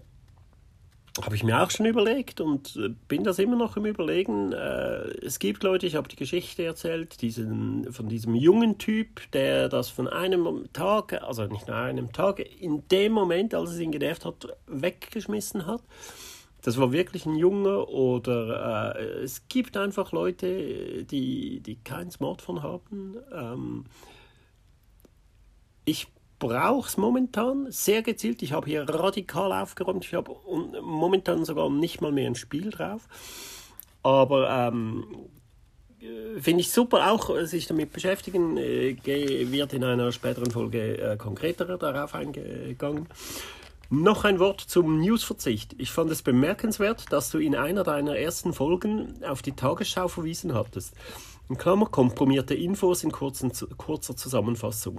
habe 1.20 1.34
ich 1.34 1.44
mir 1.44 1.62
auch 1.62 1.70
schon 1.70 1.86
überlegt 1.86 2.40
und 2.40 2.76
äh, 2.76 2.88
bin 3.08 3.22
das 3.22 3.38
immer 3.38 3.56
noch 3.56 3.76
im 3.76 3.84
Überlegen. 3.84 4.52
Äh, 4.52 5.10
es 5.24 5.38
gibt 5.38 5.62
Leute, 5.62 5.86
ich 5.86 5.94
habe 5.94 6.08
die 6.08 6.16
Geschichte 6.16 6.64
erzählt, 6.64 7.20
diesen, 7.20 7.92
von 7.92 8.08
diesem 8.08 8.34
jungen 8.34 8.78
Typ, 8.78 9.30
der 9.32 9.68
das 9.68 9.90
von 9.90 10.08
einem 10.08 10.68
Tag, 10.72 11.22
also 11.22 11.44
nicht 11.46 11.68
nur 11.68 11.76
einem 11.76 12.12
Tag, 12.12 12.40
in 12.40 12.86
dem 12.88 13.12
Moment, 13.12 13.54
als 13.54 13.70
es 13.70 13.78
ihn 13.78 13.92
genervt 13.92 14.24
hat, 14.24 14.56
weggeschmissen 14.66 15.66
hat. 15.66 15.82
Das 16.62 16.78
war 16.78 16.92
wirklich 16.92 17.26
ein 17.26 17.36
Junge 17.36 17.86
oder 17.86 18.96
äh, 18.96 19.22
es 19.22 19.48
gibt 19.48 19.76
einfach 19.76 20.12
Leute, 20.12 21.04
die, 21.04 21.60
die 21.60 21.76
kein 21.76 22.10
Smartphone 22.10 22.62
haben. 22.62 23.16
Ähm, 23.32 23.84
ich 25.84 26.06
brauche 26.42 26.88
es 26.88 26.96
momentan 26.96 27.70
sehr 27.70 28.02
gezielt. 28.02 28.42
Ich 28.42 28.52
habe 28.52 28.66
hier 28.66 28.82
radikal 28.88 29.52
aufgeräumt. 29.52 30.04
Ich 30.04 30.12
habe 30.12 30.34
momentan 30.82 31.44
sogar 31.44 31.70
nicht 31.70 32.00
mal 32.00 32.10
mehr 32.10 32.26
ein 32.26 32.34
Spiel 32.34 32.70
drauf. 32.70 33.02
Aber 34.02 34.50
ähm, 34.50 35.04
finde 36.40 36.62
ich 36.62 36.72
super, 36.72 37.12
auch 37.12 37.30
äh, 37.30 37.46
sich 37.46 37.68
damit 37.68 37.92
beschäftigen, 37.92 38.56
äh, 38.56 38.96
wird 39.04 39.72
in 39.72 39.84
einer 39.84 40.10
späteren 40.10 40.50
Folge 40.50 40.98
äh, 40.98 41.16
konkreter 41.16 41.78
darauf 41.78 42.16
eingegangen. 42.16 43.06
Noch 43.88 44.24
ein 44.24 44.40
Wort 44.40 44.62
zum 44.62 45.00
Newsverzicht. 45.00 45.76
Ich 45.78 45.92
fand 45.92 46.10
es 46.10 46.22
bemerkenswert, 46.22 47.12
dass 47.12 47.30
du 47.30 47.38
in 47.38 47.54
einer 47.54 47.84
deiner 47.84 48.16
ersten 48.16 48.52
Folgen 48.52 49.22
auf 49.22 49.42
die 49.42 49.52
Tagesschau 49.52 50.08
verwiesen 50.08 50.54
hattest. 50.54 50.94
In 51.48 51.56
Klammer 51.56 51.86
komprimierte 51.86 52.54
Infos 52.54 53.04
in 53.04 53.12
kurzen, 53.12 53.52
kurzer 53.76 54.16
Zusammenfassung. 54.16 54.98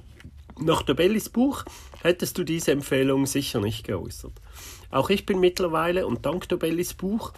Nach 0.59 0.83
Dobellis 0.83 1.29
Buch 1.29 1.65
hättest 2.01 2.37
du 2.37 2.43
diese 2.43 2.71
Empfehlung 2.71 3.25
sicher 3.25 3.59
nicht 3.59 3.85
geäußert. 3.85 4.33
Auch 4.91 5.09
ich 5.09 5.25
bin 5.25 5.39
mittlerweile 5.39 6.05
und 6.05 6.25
dank 6.25 6.47
Dobellis 6.49 6.93
Buch 6.93 7.33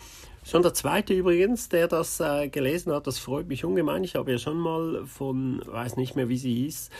Schon 0.47 0.61
der 0.61 0.75
zweite 0.75 1.15
übrigens, 1.15 1.69
der 1.69 1.87
das 1.87 2.19
äh, 2.19 2.49
gelesen 2.49 2.93
hat, 2.93 3.07
das 3.07 3.17
freut 3.17 3.47
mich 3.47 3.65
ungemein. 3.65 4.03
Ich 4.03 4.15
habe 4.15 4.31
ja 4.31 4.37
schon 4.37 4.59
mal 4.59 5.03
von, 5.07 5.63
weiß 5.65 5.97
nicht 5.97 6.15
mehr, 6.15 6.29
wie 6.29 6.37
sie 6.37 6.53
hieß, 6.53 6.91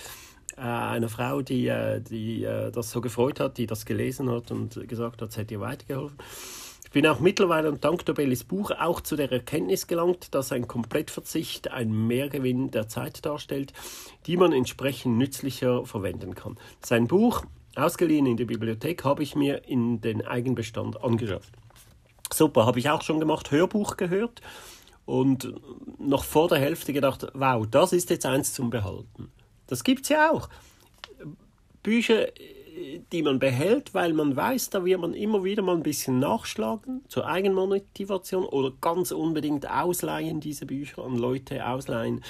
äh, 0.58 0.62
einer 0.62 1.10
Frau, 1.10 1.44
die, 1.44 1.68
äh, 1.68 2.02
die 2.02 2.44
äh, 2.44 2.72
das 2.72 2.90
so 2.90 3.02
gefreut 3.02 3.40
hat, 3.40 3.60
die 3.60 3.68
das 3.68 3.86
gelesen 3.86 4.32
hat 4.32 4.50
und 4.50 4.88
gesagt 4.88 5.22
hat, 5.22 5.30
es 5.30 5.38
hätte 5.38 5.54
ihr 5.54 5.60
weitergeholfen. 5.60 6.18
Bin 6.96 7.08
auch 7.08 7.20
mittlerweile 7.20 7.74
dank 7.74 8.06
Dobellis 8.06 8.46
Buch 8.46 8.72
auch 8.72 9.02
zu 9.02 9.18
der 9.18 9.30
Erkenntnis 9.30 9.86
gelangt, 9.86 10.34
dass 10.34 10.54
ein 10.54 10.66
Komplettverzicht 10.66 11.70
ein 11.70 12.08
Mehrgewinn 12.08 12.72
der 12.72 12.88
Zeit 12.88 13.26
darstellt, 13.26 13.74
die 14.28 14.38
man 14.38 14.54
entsprechend 14.54 15.18
nützlicher 15.18 15.86
verwenden 15.86 16.36
kann. 16.36 16.58
Sein 16.82 17.08
Buch, 17.08 17.44
ausgeliehen 17.76 18.26
in 18.26 18.38
der 18.38 18.46
Bibliothek, 18.46 19.04
habe 19.04 19.24
ich 19.24 19.36
mir 19.36 19.68
in 19.68 20.00
den 20.00 20.26
Eigenbestand 20.26 21.04
angeschafft. 21.04 21.52
Super, 22.32 22.66
habe 22.66 22.80
ich 22.80 22.90
auch 22.90 23.02
schon 23.02 23.20
gemacht, 23.20 23.52
Hörbuch 23.52 23.98
gehört 23.98 24.40
und 25.04 25.54
noch 26.00 26.24
vor 26.24 26.48
der 26.48 26.60
Hälfte 26.60 26.94
gedacht, 26.94 27.28
wow, 27.34 27.68
das 27.70 27.92
ist 27.92 28.10
jetzt 28.10 28.26
eins 28.26 28.54
zum 28.54 28.70
Behalten. 28.70 29.34
Das 29.68 29.84
gibt 29.84 30.04
es 30.04 30.10
ja 30.12 30.32
auch. 30.32 30.48
Bücher, 31.84 32.28
die 33.12 33.24
man 33.24 33.40
behält, 33.40 33.94
weil 33.94 34.14
man 34.14 34.36
weiß, 34.36 34.70
da 34.70 34.86
wird 34.86 35.00
man 35.00 35.14
immer 35.14 35.44
wieder 35.44 35.62
mal 35.62 35.76
ein 35.76 35.84
bisschen 35.84 36.20
nachschlagen 36.20 37.02
zur 37.08 37.28
Eigenmotivation 37.28 38.46
oder 38.46 38.72
ganz 38.82 39.12
unbedingt 39.12 39.70
ausleihen, 39.70 40.40
diese 40.40 40.66
Bücher 40.66 41.04
an 41.04 41.18
Leute 41.18 41.68
ausleihen, 41.68 42.24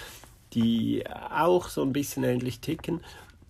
die 0.53 1.03
auch 1.07 1.69
so 1.69 1.81
ein 1.81 1.93
bisschen 1.93 2.23
ähnlich 2.23 2.59
ticken. 2.59 3.01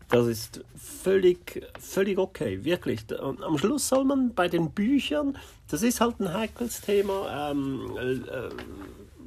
Das 0.10 0.28
ist 0.28 0.64
völlig, 0.76 1.68
völlig 1.80 2.18
okay, 2.18 2.64
wirklich. 2.64 3.02
Am 3.20 3.58
Schluss 3.58 3.88
soll 3.88 4.06
man 4.06 4.34
bei 4.34 4.48
den 4.48 4.72
Büchern, 4.72 5.38
das 5.68 5.82
ist 5.82 6.00
halt 6.00 6.20
ein 6.20 6.34
heikles 6.34 6.82
Thema, 6.82 7.52
ähm, 7.52 7.98
äh, 7.98 8.50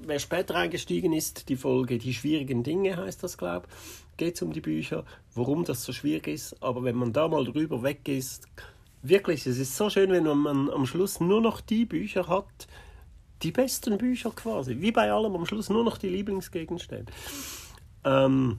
wer 0.06 0.18
später 0.18 0.54
eingestiegen 0.54 1.12
ist, 1.12 1.48
die 1.48 1.56
Folge 1.56 1.98
Die 1.98 2.14
schwierigen 2.14 2.62
Dinge 2.62 2.96
heißt 2.96 3.22
das, 3.22 3.36
glaube 3.36 3.66
ich, 3.68 4.07
geht 4.18 4.34
es 4.34 4.42
um 4.42 4.52
die 4.52 4.60
Bücher, 4.60 5.06
warum 5.34 5.64
das 5.64 5.82
so 5.82 5.94
schwierig 5.94 6.28
ist. 6.28 6.62
Aber 6.62 6.84
wenn 6.84 6.96
man 6.96 7.14
da 7.14 7.26
mal 7.26 7.46
drüber 7.46 7.82
weg 7.82 8.06
ist, 8.06 8.46
wirklich, 9.02 9.46
es 9.46 9.58
ist 9.58 9.74
so 9.74 9.88
schön, 9.88 10.10
wenn 10.10 10.24
man 10.24 10.68
am 10.68 10.84
Schluss 10.84 11.20
nur 11.20 11.40
noch 11.40 11.62
die 11.62 11.86
Bücher 11.86 12.28
hat, 12.28 12.68
die 13.42 13.52
besten 13.52 13.96
Bücher 13.96 14.30
quasi, 14.30 14.76
wie 14.80 14.92
bei 14.92 15.10
allem, 15.10 15.34
am 15.34 15.46
Schluss 15.46 15.70
nur 15.70 15.84
noch 15.84 15.96
die 15.96 16.10
Lieblingsgegenstände. 16.10 17.10
Ähm, 18.04 18.58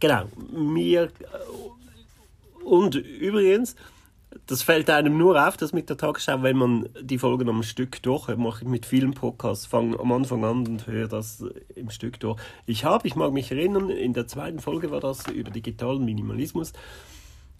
Genau, 0.00 0.24
mir 0.52 1.04
äh, 1.04 2.64
und 2.64 2.94
übrigens, 2.94 3.74
das 4.46 4.62
fällt 4.62 4.90
einem 4.90 5.16
nur 5.16 5.46
auf, 5.46 5.56
das 5.56 5.72
mit 5.72 5.88
der 5.88 5.96
Tagesschau, 5.96 6.42
wenn 6.42 6.56
man 6.56 6.88
die 7.00 7.18
Folgen 7.18 7.48
am 7.48 7.62
Stück 7.62 8.02
durch, 8.02 8.28
mache 8.36 8.64
ich 8.64 8.68
mit 8.68 8.86
vielen 8.86 9.14
Podcasts, 9.14 9.66
fange 9.66 9.98
am 9.98 10.12
Anfang 10.12 10.44
an 10.44 10.66
und 10.66 10.86
höre 10.86 11.08
das 11.08 11.44
im 11.74 11.90
Stück 11.90 12.20
durch. 12.20 12.38
Ich 12.66 12.84
habe, 12.84 13.06
ich 13.06 13.16
mag 13.16 13.32
mich 13.32 13.50
erinnern, 13.50 13.90
in 13.90 14.12
der 14.12 14.26
zweiten 14.26 14.58
Folge 14.58 14.90
war 14.90 15.00
das 15.00 15.26
über 15.28 15.50
digitalen 15.50 16.04
Minimalismus 16.04 16.72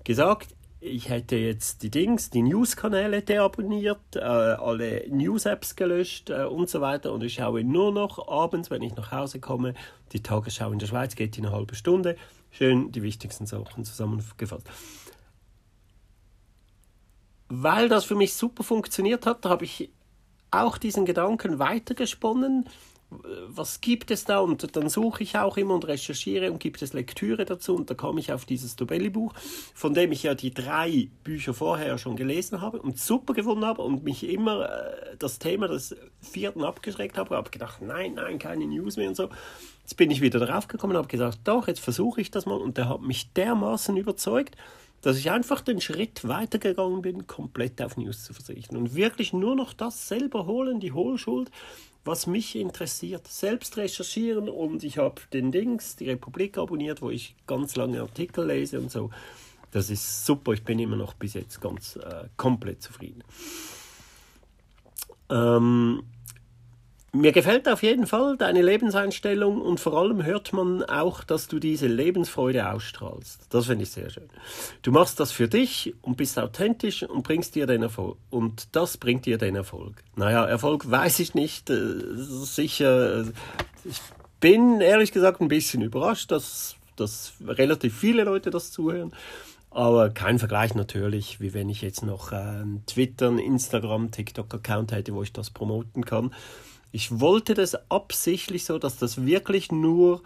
gesagt, 0.05 0.55
ich 0.81 1.09
hätte 1.09 1.37
jetzt 1.37 1.83
die 1.83 1.91
Dings, 1.91 2.31
die 2.31 2.43
News-Kanäle 2.43 3.23
deabonniert, 3.23 4.15
äh, 4.15 4.21
alle 4.21 5.05
News-Apps 5.09 5.75
gelöscht 5.75 6.31
äh, 6.31 6.45
und 6.45 6.69
so 6.69 6.81
weiter 6.81 7.13
und 7.13 7.25
ich 7.25 7.35
schaue 7.35 7.65
nur 7.65 7.93
noch 7.93 8.29
abends, 8.29 8.71
wenn 8.71 8.83
ich 8.83 8.95
nach 8.95 9.11
Hause 9.11 9.41
komme, 9.41 9.75
die 10.13 10.23
Tagesschau 10.23 10.71
in 10.71 10.79
der 10.79 10.87
Schweiz 10.87 11.17
geht 11.17 11.37
in 11.37 11.47
eine 11.47 11.55
halbe 11.55 11.75
Stunde. 11.75 12.17
Schön 12.51 12.93
die 12.93 13.03
wichtigsten 13.03 13.47
Sachen 13.47 13.85
zusammengefasst. 13.85 14.69
Weil 17.49 17.89
das 17.89 18.05
für 18.05 18.15
mich 18.15 18.35
super 18.35 18.63
funktioniert 18.63 19.27
hat, 19.27 19.45
habe 19.47 19.65
ich 19.65 19.91
auch 20.51 20.79
diesen 20.79 21.07
Gedanken 21.07 21.59
weitergesponnen 21.59 22.69
was 23.11 23.81
gibt 23.81 24.11
es 24.11 24.25
da? 24.25 24.41
Und 24.41 24.77
dann 24.77 24.89
suche 24.89 25.23
ich 25.23 25.37
auch 25.39 25.57
immer 25.57 25.75
und 25.75 25.87
recherchiere 25.89 26.53
und 26.53 26.59
gibt 26.59 26.83
es 26.83 26.93
Lektüre 26.93 27.45
dazu. 27.45 27.75
Und 27.75 27.89
da 27.89 27.95
komme 27.95 28.21
ich 28.21 28.33
auf 28.33 28.45
dieses 28.45 28.77
Dobelli-Buch, 28.77 29.33
von 29.75 29.95
dem 29.95 30.13
ich 30.13 30.25
ja 30.25 30.35
die 30.35 30.53
drei 30.53 31.09
Bücher 31.25 31.55
vorher 31.55 31.97
schon 31.97 32.17
gelesen 32.17 32.61
habe 32.61 32.83
und 32.83 32.99
super 32.99 33.33
gefunden 33.33 33.65
habe 33.65 33.83
und 33.83 34.05
mich 34.05 34.29
immer 34.29 34.69
äh, 34.69 35.17
das 35.19 35.39
Thema 35.39 35.69
des 35.69 35.97
vierten 36.21 36.65
abgeschreckt 36.65 37.17
habe. 37.17 37.37
habe 37.37 37.51
gedacht, 37.51 37.81
nein, 37.81 38.15
nein, 38.15 38.39
keine 38.39 38.67
News 38.67 38.97
mehr 38.97 39.09
und 39.09 39.17
so. 39.17 39.31
Jetzt 39.83 39.97
bin 39.97 40.11
ich 40.11 40.21
wieder 40.21 40.39
drauf 40.39 40.69
gekommen 40.69 40.93
und 40.93 40.99
habe 40.99 41.09
gesagt, 41.09 41.41
doch, 41.45 41.67
jetzt 41.67 41.81
versuche 41.81 42.21
ich 42.21 42.31
das 42.31 42.45
mal. 42.45 42.61
Und 42.61 42.77
der 42.77 42.91
hat 42.91 43.01
mich 43.01 43.33
dermaßen 43.33 43.97
überzeugt, 43.97 44.55
dass 45.03 45.17
ich 45.17 45.31
einfach 45.31 45.61
den 45.61 45.81
Schritt 45.81 46.27
weitergegangen 46.27 47.03
bin, 47.03 47.27
komplett 47.27 47.81
auf 47.83 47.97
News 47.97 48.25
zu 48.25 48.35
verzichten 48.35 48.77
und 48.77 48.95
wirklich 48.95 49.33
nur 49.33 49.55
noch 49.55 49.73
das 49.73 50.09
selber 50.09 50.47
holen, 50.47 50.81
die 50.81 50.93
Hohlschuld 50.93 51.51
was 52.09 52.27
mich 52.27 52.57
interessiert. 52.57 53.29
Selbst 53.29 53.77
recherchieren 53.77 54.49
und 54.49 54.83
ich 54.83 54.99
habe 54.99 55.21
den 55.33 55.53
Dings, 55.53 55.95
die 55.95 56.09
Republik 56.09 56.57
abonniert, 56.57 57.03
wo 57.03 57.11
ich 57.11 57.37
ganz 57.47 57.77
lange 57.77 58.01
Artikel 58.01 58.47
lese 58.47 58.81
und 58.81 58.91
so. 58.91 59.11
Das 59.71 59.91
ist 59.91 60.25
super, 60.25 60.53
ich 60.53 60.65
bin 60.65 60.79
immer 60.79 60.97
noch 60.97 61.13
bis 61.13 61.35
jetzt 61.35 61.61
ganz 61.61 61.97
äh, 61.97 62.25
komplett 62.39 62.83
zufrieden. 62.83 63.23
Ähm, 65.29 66.03
mir 67.13 67.33
gefällt 67.33 67.69
auf 67.69 67.83
jeden 67.83 68.07
Fall 68.07 68.37
deine 68.37 68.63
Lebenseinstellung 68.63 69.61
und 69.61 69.81
vor 69.81 69.95
allem 69.95 70.25
hört 70.25 70.53
man 70.53 70.83
auch, 70.85 71.25
dass 71.25 71.49
du 71.49 71.59
diese 71.59 71.87
Lebensfreude 71.87 72.71
ausstrahlst. 72.71 73.47
Das 73.51 73.67
finde 73.67 73.85
ich 73.85 73.91
sehr 73.91 74.11
schön. 74.11 74.29
Du 74.83 74.93
machst 74.93 75.19
das 75.19 75.33
für 75.33 75.49
dich 75.49 75.95
und 76.03 76.17
bist 76.17 76.39
authentisch 76.39 77.03
und 77.03 77.23
bringst 77.23 77.55
dir 77.55 77.67
den 77.67 77.83
Erfolg. 77.83 78.19
Und 78.31 78.69
das 78.73 78.99
bringt 78.99 79.25
dir 79.25 79.39
den 79.39 79.57
Erfolg. 79.57 80.05
Naja, 80.17 80.45
Erfolg 80.45 80.91
weiß 80.91 81.21
ich 81.21 81.35
nicht. 81.35 81.71
Äh, 81.71 81.95
sicher, 82.15 83.21
äh, 83.21 83.25
ich 83.85 84.01
bin 84.41 84.81
ehrlich 84.81 85.13
gesagt 85.13 85.41
ein 85.41 85.49
bisschen 85.49 85.83
überrascht, 85.83 86.31
dass, 86.31 86.77
dass 86.97 87.33
relativ 87.47 87.97
viele 87.97 88.25
Leute 88.25 88.51
das 88.51 88.71
zuhören. 88.71 89.13
Aber 89.71 90.11
kein 90.11 90.39
Vergleich 90.39 90.75
natürlich, 90.75 91.41
wie 91.41 91.55
wenn 91.55 91.69
ich 91.69 91.83
jetzt 91.83 92.03
noch 92.03 92.33
einen 92.33 92.85
Twitter, 92.87 93.29
einen 93.29 93.39
Instagram, 93.39 94.11
TikTok-Account 94.11 94.93
hätte, 94.93 95.15
wo 95.15 95.23
ich 95.23 95.33
das 95.33 95.51
promoten 95.51 96.05
kann. 96.05 96.33
Ich 96.91 97.21
wollte 97.21 97.55
das 97.55 97.75
absichtlich 97.91 98.65
so, 98.65 98.79
dass 98.79 98.97
das 98.97 99.27
wirklich 99.27 99.71
nur 99.71 100.23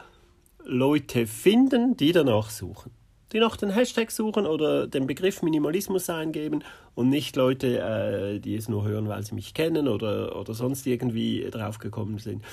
Leute 0.65 1.27
finden, 1.27 1.97
die 1.97 2.13
danach 2.13 2.51
suchen. 2.51 2.93
Die 3.33 3.41
nach 3.41 3.57
den 3.57 3.71
Hashtag 3.71 4.11
suchen 4.11 4.47
oder 4.47 4.87
den 4.87 5.07
Begriff 5.07 5.43
Minimalismus 5.43 6.11
eingeben 6.11 6.63
und 6.95 7.09
nicht 7.09 7.35
Leute, 7.35 7.79
äh, 7.79 8.39
die 8.39 8.55
es 8.57 8.69
nur 8.69 8.85
hören, 8.85 9.09
weil 9.09 9.25
sie 9.25 9.35
mich 9.35 9.55
kennen 9.55 9.89
oder, 9.89 10.39
oder 10.39 10.53
sonst 10.53 10.87
irgendwie 10.87 11.49
draufgekommen 11.51 12.19
sind. 12.19 12.45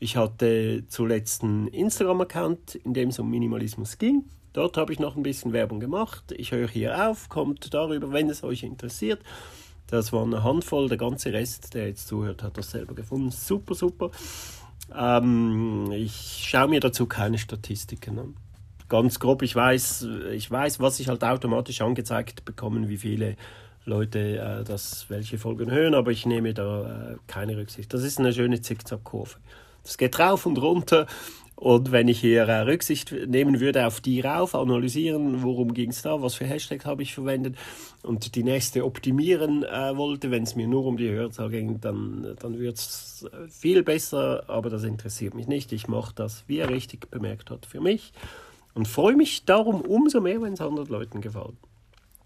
Ich 0.00 0.16
hatte 0.16 0.84
zuletzt 0.88 1.44
einen 1.44 1.68
Instagram-Account, 1.68 2.74
in 2.74 2.94
dem 2.94 3.10
es 3.10 3.18
um 3.20 3.30
Minimalismus 3.30 3.96
ging. 3.98 4.24
Dort 4.52 4.76
habe 4.76 4.92
ich 4.92 4.98
noch 4.98 5.16
ein 5.16 5.22
bisschen 5.22 5.52
Werbung 5.52 5.80
gemacht. 5.80 6.32
Ich 6.36 6.52
höre 6.52 6.68
hier 6.68 7.08
auf, 7.08 7.28
kommt 7.28 7.72
darüber, 7.72 8.12
wenn 8.12 8.28
es 8.28 8.42
euch 8.42 8.64
interessiert. 8.64 9.20
Das 9.86 10.12
war 10.12 10.22
eine 10.22 10.42
Handvoll, 10.42 10.88
der 10.88 10.96
ganze 10.98 11.32
Rest, 11.32 11.74
der 11.74 11.88
jetzt 11.88 12.08
zuhört, 12.08 12.42
hat 12.42 12.56
das 12.56 12.70
selber 12.70 12.94
gefunden. 12.94 13.30
Super, 13.30 13.74
super. 13.74 14.10
Ähm, 14.96 15.90
ich 15.92 16.44
schaue 16.46 16.68
mir 16.68 16.80
dazu 16.80 17.06
keine 17.06 17.38
Statistiken 17.38 18.18
an. 18.18 18.36
Ganz 18.88 19.18
grob, 19.18 19.42
ich 19.42 19.54
weiß, 19.54 20.06
ich 20.32 20.50
weiß, 20.50 20.80
was 20.80 21.00
ich 21.00 21.08
halt 21.08 21.24
automatisch 21.24 21.80
angezeigt 21.80 22.44
bekomme, 22.44 22.88
wie 22.88 22.98
viele 22.98 23.36
Leute 23.84 24.38
äh, 24.38 24.64
das, 24.64 25.06
welche 25.08 25.38
Folgen 25.38 25.70
hören, 25.70 25.94
aber 25.94 26.10
ich 26.10 26.26
nehme 26.26 26.54
da 26.54 27.12
äh, 27.12 27.16
keine 27.26 27.56
Rücksicht. 27.56 27.92
Das 27.92 28.02
ist 28.02 28.18
eine 28.18 28.32
schöne 28.32 28.60
Zickzack-Kurve. 28.60 29.36
Das 29.82 29.98
geht 29.98 30.18
rauf 30.18 30.46
und 30.46 30.56
runter 30.58 31.06
und 31.64 31.92
wenn 31.92 32.08
ich 32.08 32.20
hier 32.20 32.42
äh, 32.42 32.60
Rücksicht 32.60 33.10
nehmen 33.26 33.58
würde 33.58 33.86
auf 33.86 34.02
die 34.02 34.20
rauf, 34.20 34.54
analysieren, 34.54 35.42
worum 35.42 35.72
ging 35.72 35.88
es 35.88 36.02
da, 36.02 36.20
was 36.20 36.34
für 36.34 36.44
Hashtags 36.44 36.84
habe 36.84 37.02
ich 37.02 37.14
verwendet 37.14 37.56
und 38.02 38.34
die 38.34 38.42
nächste 38.42 38.84
optimieren 38.84 39.62
äh, 39.62 39.96
wollte, 39.96 40.30
wenn 40.30 40.42
es 40.42 40.56
mir 40.56 40.68
nur 40.68 40.84
um 40.84 40.98
die 40.98 41.08
Hörzahl 41.08 41.48
ging, 41.48 41.80
dann, 41.80 42.36
dann 42.38 42.58
wird 42.58 42.76
es 42.76 43.26
äh, 43.32 43.48
viel 43.48 43.82
besser, 43.82 44.44
aber 44.46 44.68
das 44.68 44.84
interessiert 44.84 45.32
mich 45.32 45.46
nicht. 45.46 45.72
Ich 45.72 45.88
mache 45.88 46.12
das, 46.14 46.44
wie 46.48 46.58
er 46.58 46.68
richtig 46.68 47.10
bemerkt 47.10 47.48
hat, 47.50 47.64
für 47.64 47.80
mich 47.80 48.12
und 48.74 48.86
freue 48.86 49.16
mich 49.16 49.46
darum 49.46 49.80
umso 49.80 50.20
mehr, 50.20 50.42
wenn 50.42 50.52
es 50.52 50.60
anderen 50.60 50.88
Leuten 50.88 51.22
gefällt. 51.22 51.56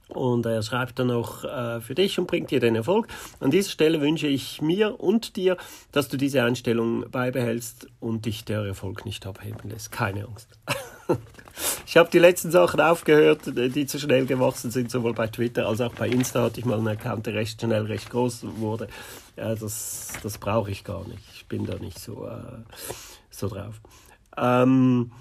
Und 0.08 0.46
er 0.46 0.62
schreibt 0.62 0.98
dann 0.98 1.10
auch 1.10 1.44
äh, 1.44 1.80
für 1.80 1.94
dich 1.94 2.18
und 2.18 2.26
bringt 2.26 2.50
dir 2.50 2.60
den 2.60 2.74
Erfolg. 2.74 3.08
An 3.40 3.50
dieser 3.50 3.70
Stelle 3.70 4.00
wünsche 4.00 4.26
ich 4.26 4.62
mir 4.62 4.98
und 5.00 5.36
dir, 5.36 5.56
dass 5.92 6.08
du 6.08 6.16
diese 6.16 6.42
Einstellung 6.42 7.04
beibehältst 7.10 7.88
und 8.00 8.24
dich 8.24 8.44
der 8.44 8.60
Erfolg 8.60 9.04
nicht 9.04 9.26
abheben 9.26 9.68
lässt. 9.68 9.92
Keine 9.92 10.26
Angst. 10.26 10.48
ich 11.86 11.96
habe 11.98 12.08
die 12.10 12.18
letzten 12.18 12.50
Sachen 12.50 12.80
aufgehört, 12.80 13.42
die 13.46 13.86
zu 13.86 13.98
schnell 13.98 14.24
gewachsen 14.24 14.70
sind, 14.70 14.90
sowohl 14.90 15.12
bei 15.12 15.26
Twitter 15.26 15.66
als 15.66 15.80
auch 15.82 15.94
bei 15.94 16.08
Insta 16.08 16.42
hatte 16.42 16.60
ich 16.60 16.66
mal 16.66 16.78
einen 16.78 16.88
Account, 16.88 17.26
der 17.26 17.34
recht 17.34 17.60
schnell 17.60 17.84
recht 17.84 18.10
groß 18.10 18.46
wurde. 18.56 18.88
Ja, 19.36 19.54
das 19.54 20.12
das 20.22 20.38
brauche 20.38 20.70
ich 20.70 20.84
gar 20.84 21.06
nicht. 21.06 21.22
Ich 21.34 21.46
bin 21.46 21.66
da 21.66 21.76
nicht 21.78 21.98
so, 21.98 22.26
äh, 22.26 22.62
so 23.30 23.48
drauf. 23.48 23.80
Ähm, 24.36 25.12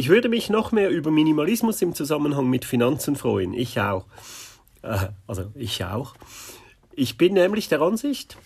ich 0.00 0.08
würde 0.08 0.30
mich 0.30 0.48
noch 0.48 0.72
mehr 0.72 0.88
über 0.88 1.10
Minimalismus 1.10 1.82
im 1.82 1.94
Zusammenhang 1.94 2.48
mit 2.48 2.64
Finanzen 2.64 3.16
freuen. 3.16 3.52
Ich 3.52 3.78
auch. 3.78 4.06
Äh, 4.80 5.08
also 5.26 5.52
ich 5.54 5.84
auch. 5.84 6.14
Ich 6.92 7.18
bin 7.18 7.34
nämlich 7.34 7.68
der 7.68 7.82
Ansicht, 7.82 8.38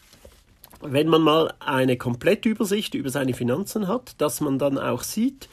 wenn 0.81 1.07
man 1.07 1.23
mal 1.23 1.55
eine 1.61 1.97
Komplettübersicht 1.97 2.95
über 2.95 3.09
seine 3.09 3.35
Finanzen 3.35 3.87
hat, 3.87 4.21
dass 4.21 4.41
man 4.41 4.59
dann 4.59 4.79
auch 4.79 5.05
sieht, 5.05 5.49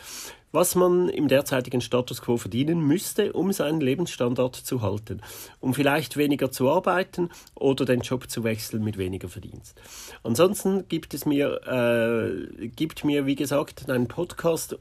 was 0.51 0.73
man 0.75 1.07
im 1.09 1.27
derzeitigen 1.27 1.81
Status 1.81 2.21
quo 2.21 2.37
verdienen 2.37 2.81
müsste, 2.81 3.33
um 3.33 3.53
seinen 3.53 3.79
Lebensstandard 3.79 4.55
zu 4.55 4.81
halten, 4.81 5.21
um 5.59 5.75
vielleicht 5.75 6.17
weniger 6.17 6.51
zu 6.51 6.69
arbeiten 6.69 7.29
oder 7.55 7.85
den 7.85 8.01
Job 8.01 8.29
zu 8.29 8.43
wechseln 8.43 8.83
mit 8.83 8.97
weniger 8.97 9.29
Verdienst. 9.29 9.79
Ansonsten 10.23 10.87
gibt 10.87 11.13
es 11.13 11.25
mir, 11.25 11.61
äh, 11.67 12.67
gibt 12.69 13.05
mir 13.05 13.25
wie 13.25 13.35
gesagt, 13.35 13.89
einen 13.89 14.07
Podcast 14.07 14.77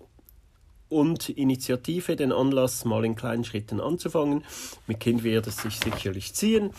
und 0.90 1.30
Initiative 1.30 2.16
den 2.16 2.32
Anlass, 2.32 2.84
mal 2.84 3.04
in 3.04 3.16
kleinen 3.16 3.44
Schritten 3.44 3.80
anzufangen. 3.80 4.44
Mit 4.86 5.00
Kind 5.00 5.24
wird 5.24 5.46
es 5.46 5.62
sich 5.62 5.80
sicherlich 5.80 6.34
ziehen. 6.34 6.70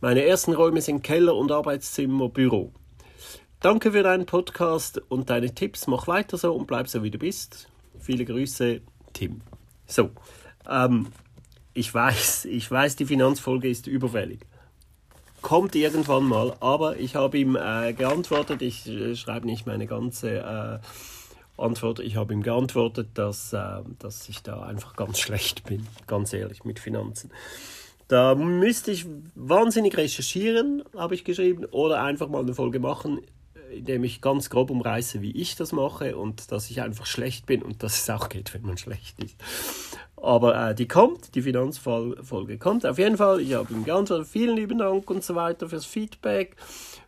Meine 0.00 0.24
ersten 0.24 0.52
Räume 0.52 0.80
sind 0.80 1.04
Keller 1.04 1.36
und 1.36 1.52
Arbeitszimmer, 1.52 2.28
Büro. 2.28 2.72
Danke 3.60 3.92
für 3.92 4.02
deinen 4.02 4.26
Podcast 4.26 5.00
und 5.08 5.30
deine 5.30 5.54
Tipps. 5.54 5.86
Mach 5.86 6.08
weiter 6.08 6.36
so 6.36 6.52
und 6.52 6.66
bleib 6.66 6.88
so, 6.88 7.04
wie 7.04 7.12
du 7.12 7.18
bist. 7.18 7.68
Viele 8.00 8.24
Grüße, 8.24 8.80
Tim. 9.12 9.42
So, 9.86 10.10
ähm, 10.68 11.06
ich 11.72 11.94
weiß, 11.94 12.46
ich 12.46 12.68
weiß, 12.68 12.96
die 12.96 13.06
Finanzfolge 13.06 13.68
ist 13.68 13.86
überfällig. 13.86 14.40
Kommt 15.42 15.74
irgendwann 15.74 16.24
mal, 16.24 16.56
aber 16.60 16.98
ich 16.98 17.14
habe 17.14 17.38
ihm 17.38 17.56
äh, 17.56 17.92
geantwortet. 17.92 18.62
Ich 18.62 18.88
äh, 18.88 19.14
schreibe 19.14 19.46
nicht 19.46 19.66
meine 19.66 19.86
ganze 19.86 20.38
äh, 20.38 20.78
Antwort. 21.56 22.00
Ich 22.00 22.16
habe 22.16 22.32
ihm 22.32 22.42
geantwortet, 22.42 23.08
dass, 23.14 23.52
äh, 23.52 23.80
dass 23.98 24.28
ich 24.28 24.42
da 24.42 24.62
einfach 24.62 24.96
ganz 24.96 25.18
schlecht 25.18 25.64
bin, 25.64 25.86
ganz 26.06 26.32
ehrlich, 26.32 26.64
mit 26.64 26.78
Finanzen. 26.78 27.30
Da 28.08 28.34
müsste 28.34 28.90
ich 28.90 29.06
wahnsinnig 29.34 29.96
recherchieren, 29.96 30.82
habe 30.96 31.14
ich 31.14 31.24
geschrieben, 31.24 31.64
oder 31.66 32.02
einfach 32.02 32.28
mal 32.28 32.42
eine 32.42 32.54
Folge 32.54 32.78
machen, 32.78 33.20
indem 33.72 34.04
ich 34.04 34.20
ganz 34.20 34.50
grob 34.50 34.70
umreiße, 34.70 35.22
wie 35.22 35.32
ich 35.32 35.56
das 35.56 35.72
mache 35.72 36.16
und 36.16 36.52
dass 36.52 36.70
ich 36.70 36.82
einfach 36.82 37.06
schlecht 37.06 37.46
bin 37.46 37.62
und 37.62 37.82
dass 37.82 38.02
es 38.02 38.10
auch 38.10 38.28
geht, 38.28 38.52
wenn 38.54 38.62
man 38.62 38.76
schlecht 38.76 39.22
ist. 39.22 39.36
Aber 40.16 40.70
äh, 40.70 40.74
die 40.74 40.86
kommt, 40.86 41.34
die 41.34 41.42
Finanzfolge 41.42 42.58
kommt. 42.58 42.86
Auf 42.86 42.98
jeden 42.98 43.16
Fall, 43.16 43.40
ich 43.40 43.54
habe 43.54 43.72
ihm 43.72 43.84
geantwortet, 43.84 44.28
vielen 44.28 44.56
lieben 44.56 44.78
Dank 44.78 45.10
und 45.10 45.24
so 45.24 45.34
weiter 45.34 45.68
fürs 45.68 45.86
Feedback 45.86 46.56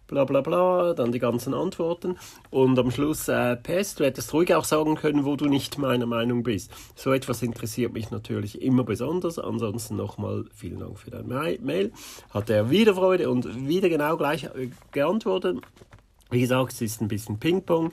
bla 0.06 0.24
bla 0.24 0.40
bla, 0.40 0.94
dann 0.94 1.12
die 1.12 1.18
ganzen 1.18 1.54
Antworten 1.54 2.16
und 2.50 2.78
am 2.78 2.90
Schluss 2.90 3.28
äh, 3.28 3.56
PS, 3.56 3.94
du 3.94 4.04
hättest 4.04 4.32
ruhig 4.32 4.54
auch 4.54 4.64
sagen 4.64 4.96
können, 4.96 5.24
wo 5.24 5.36
du 5.36 5.46
nicht 5.46 5.78
meiner 5.78 6.06
Meinung 6.06 6.42
bist. 6.42 6.70
So 6.94 7.12
etwas 7.12 7.42
interessiert 7.42 7.92
mich 7.92 8.10
natürlich 8.10 8.60
immer 8.62 8.84
besonders. 8.84 9.38
Ansonsten 9.38 9.96
nochmal 9.96 10.44
vielen 10.54 10.80
Dank 10.80 10.98
für 10.98 11.10
dein 11.10 11.26
Mail. 11.26 11.92
Hat 12.30 12.50
er 12.50 12.70
wieder 12.70 12.94
Freude 12.94 13.30
und 13.30 13.68
wieder 13.68 13.88
genau 13.88 14.16
gleich 14.16 14.44
äh, 14.44 14.70
geantwortet. 14.92 15.58
Wie 16.30 16.40
gesagt, 16.40 16.72
es 16.72 16.80
ist 16.80 17.00
ein 17.00 17.08
bisschen 17.08 17.38
Ping-Pong. 17.38 17.92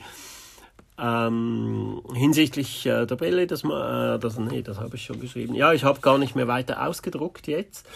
Ähm, 0.97 2.01
hinsichtlich 2.13 2.85
äh, 2.85 3.07
Tabelle, 3.07 3.47
das, 3.47 3.63
äh, 3.63 4.19
das, 4.19 4.37
nee, 4.37 4.61
das 4.61 4.79
habe 4.79 4.95
ich 4.95 5.03
schon 5.03 5.19
geschrieben. 5.19 5.55
Ja, 5.55 5.73
ich 5.73 5.83
habe 5.83 5.99
gar 5.99 6.17
nicht 6.17 6.35
mehr 6.35 6.47
weiter 6.47 6.85
ausgedruckt 6.85 7.47
jetzt. 7.47 7.87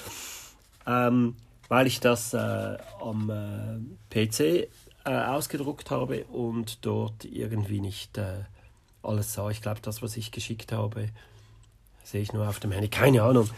Ähm, 0.88 1.36
weil 1.68 1.88
ich 1.88 2.00
das 2.00 2.34
äh, 2.34 2.78
am 3.02 3.30
äh, 3.30 4.28
PC 4.28 4.70
äh, 5.06 5.10
ausgedruckt 5.10 5.92
habe 5.92 6.26
und 6.26 6.86
dort 6.86 7.26
irgendwie 7.26 7.80
nicht 7.80 8.18
äh, 8.18 8.44
alles 9.04 9.34
sah. 9.34 9.50
Ich 9.50 9.62
glaube, 9.62 9.82
das, 9.82 10.02
was 10.02 10.18
ich 10.18 10.32
geschickt 10.32 10.72
habe, 10.72 11.10
sehe 12.04 12.22
ich 12.22 12.34
nur 12.34 12.48
auf 12.48 12.60
dem 12.60 12.72
Handy. 12.72 12.90
Keine 12.90 13.24
Ahnung. 13.24 13.50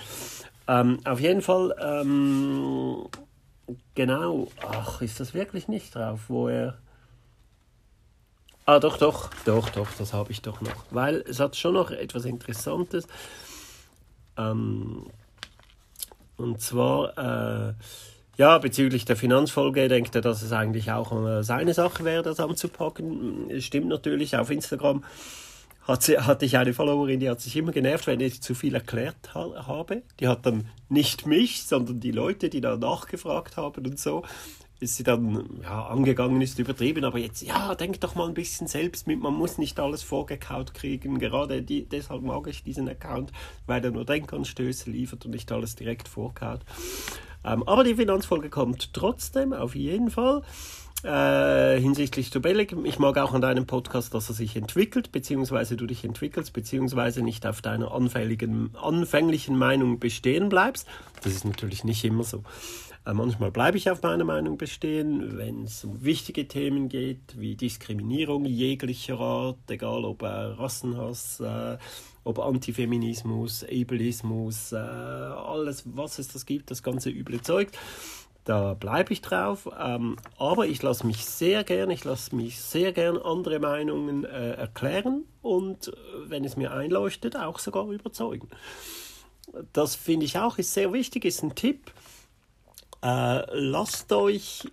Ähm, 0.68 1.00
auf 1.06 1.20
jeden 1.20 1.42
Fall, 1.42 1.74
ähm, 1.80 3.08
genau. 3.96 4.48
Ach, 4.66 5.02
ist 5.02 5.20
das 5.20 5.34
wirklich 5.34 5.68
nicht 5.68 5.96
drauf, 5.96 6.22
wo 6.28 6.50
er. 6.50 6.78
Ah, 8.66 8.80
doch, 8.80 8.98
doch, 8.98 9.30
doch, 9.46 9.70
doch, 9.70 9.88
das 9.98 10.12
habe 10.12 10.32
ich 10.32 10.42
doch 10.42 10.60
noch. 10.60 10.84
Weil 10.92 11.24
es 11.28 11.40
hat 11.40 11.56
schon 11.56 11.74
noch 11.74 11.90
etwas 11.92 12.26
Interessantes. 12.26 13.08
Ähm, 14.36 15.06
und 16.38 16.62
zwar, 16.62 17.18
äh, 17.18 17.74
ja, 18.38 18.58
bezüglich 18.60 19.06
der 19.06 19.16
Finanzfolge 19.16 19.88
denkt 19.88 20.16
er, 20.16 20.22
dass 20.22 20.44
es 20.44 20.52
eigentlich 20.52 20.92
auch 20.92 21.12
äh, 21.26 21.44
seine 21.44 21.74
Sache 21.74 22.06
wäre, 22.06 22.24
das 22.24 22.40
anzupacken. 22.40 23.50
Stimmt 23.60 23.88
natürlich, 23.88 24.38
auf 24.38 24.52
Instagram 24.52 25.04
hat 25.88 26.04
sie, 26.04 26.20
hatte 26.20 26.46
ich 26.46 26.58
eine 26.58 26.74
Followerin, 26.74 27.20
die 27.20 27.30
hat 27.30 27.42
sich 27.42 27.56
immer 27.56 27.72
genervt, 27.72 28.08
wenn 28.08 28.20
ich 28.20 28.42
zu 28.42 28.54
viel 28.54 28.76
erklärt 28.76 29.34
ha 29.34 29.68
habe. 29.68 30.04
Die 30.20 30.28
hat 30.28 30.46
dann 30.46 30.70
nicht 30.90 31.26
mich, 31.26 31.64
sondern 31.64 32.00
die 32.00 32.12
Leute, 32.12 32.50
die 32.50 32.62
da 32.62 32.76
nachgefragt 32.76 33.58
haben 33.58 33.86
und 33.86 34.00
so 34.00 34.24
ist 34.80 34.96
sie 34.96 35.04
dann 35.04 35.62
ja, 35.64 35.88
angegangen, 35.88 36.42
ist 36.42 36.60
übertrieben, 36.60 37.04
aber 37.04 37.18
jetzt, 37.18 37.42
ja, 37.42 37.74
denk 37.76 38.00
doch 38.02 38.16
mal 38.16 38.28
ein 38.28 38.34
bisschen 38.34 38.68
selbst 38.68 39.08
mit, 39.08 39.20
man 39.20 39.34
muss 39.34 39.58
nicht 39.58 39.80
alles 39.80 40.04
vorgekaut 40.04 40.74
kriegen, 40.74 41.20
gerade 41.20 41.62
die, 41.62 41.86
deshalb 41.86 42.22
mag 42.22 42.48
ich 42.48 42.64
diesen 42.64 42.88
Account, 42.88 43.32
weil 43.66 43.84
er 43.84 43.92
nur 43.92 44.06
Denkanstöße 44.06 44.90
liefert 44.90 45.26
und 45.26 45.32
nicht 45.32 45.52
alles 45.52 45.76
direkt 45.76 46.08
vorkaut. 46.08 46.62
Ähm, 47.44 47.64
aber 47.64 47.84
die 47.84 47.96
Finanzfolge 47.96 48.50
kommt 48.50 48.94
trotzdem, 48.94 49.54
auf 49.54 49.76
jeden 49.76 50.10
Fall. 50.12 50.44
Äh, 51.04 51.80
hinsichtlich 51.80 52.32
Tabelle, 52.32 52.64
ich 52.64 52.98
mag 52.98 53.18
auch 53.20 53.34
an 53.34 53.42
deinem 53.42 53.68
Podcast, 53.68 54.16
dass 54.16 54.30
er 54.30 54.36
sich 54.36 54.56
entwickelt, 54.56 55.12
beziehungsweise 55.12 55.78
du 55.78 55.86
dich 55.86 56.04
entwickelst, 56.04 56.54
beziehungsweise 56.54 57.22
nicht 57.22 57.46
auf 57.46 57.62
deiner 57.62 57.92
anfänglichen 57.92 59.58
Meinung 59.58 60.00
bestehen 60.00 60.50
bleibst. 60.50 60.88
Das 61.22 61.34
ist 61.34 61.46
natürlich 61.46 61.84
nicht 61.84 62.04
immer 62.04 62.24
so. 62.24 62.44
Äh, 63.08 63.14
manchmal 63.14 63.52
bleibe 63.52 63.78
ich 63.78 63.90
auf 63.90 64.02
meiner 64.02 64.26
Meinung 64.26 64.58
bestehen, 64.58 65.38
wenn 65.38 65.64
es 65.64 65.84
um 65.86 66.04
wichtige 66.04 66.48
Themen 66.48 66.90
geht, 66.90 67.40
wie 67.40 67.56
Diskriminierung 67.56 68.46
jeglicher 68.46 69.20
Art, 69.20 69.58
egal 69.70 70.04
ob 70.04 70.24
äh, 70.24 70.28
Rassenhass, 70.28 71.40
äh, 71.40 71.78
ob 72.26 72.40
Antifeminismus, 72.40 73.64
Ableismus, 73.64 74.74
äh, 74.74 74.76
alles, 74.76 75.84
was 75.86 76.20
es 76.20 76.28
das 76.28 76.46
gibt, 76.46 76.70
das 76.70 76.84
ganze 76.84 77.10
üble 77.10 77.42
Zeug. 77.42 77.70
Da 78.44 78.74
bleibe 78.74 79.14
ich 79.14 79.22
drauf, 79.22 79.70
ähm, 79.78 80.18
aber 80.38 80.68
ich 80.68 80.82
lasse 80.82 81.06
mich 81.06 81.26
sehr 81.26 81.64
gern, 81.64 81.92
ich 81.92 82.04
lasse 82.04 82.36
mich 82.36 82.60
sehr 82.60 82.94
gern 82.94 83.18
andere 83.18 83.60
Meinungen 83.60 84.26
äh, 84.26 84.52
erklären 84.52 85.24
und 85.42 85.90
äh, 85.90 85.92
wenn 86.26 86.44
es 86.44 86.58
mir 86.58 86.74
einleuchtet, 86.74 87.38
auch 87.38 87.60
sogar 87.60 87.90
überzeugen. 87.90 88.50
Das 89.72 89.96
finde 89.96 90.26
ich 90.26 90.38
auch 90.38 90.58
ist 90.58 90.74
sehr 90.74 90.92
wichtig, 90.92 91.24
ist 91.24 91.44
ein 91.44 91.56
Tipp 91.56 91.92
äh, 93.02 93.44
lasst 93.54 94.12
euch, 94.12 94.68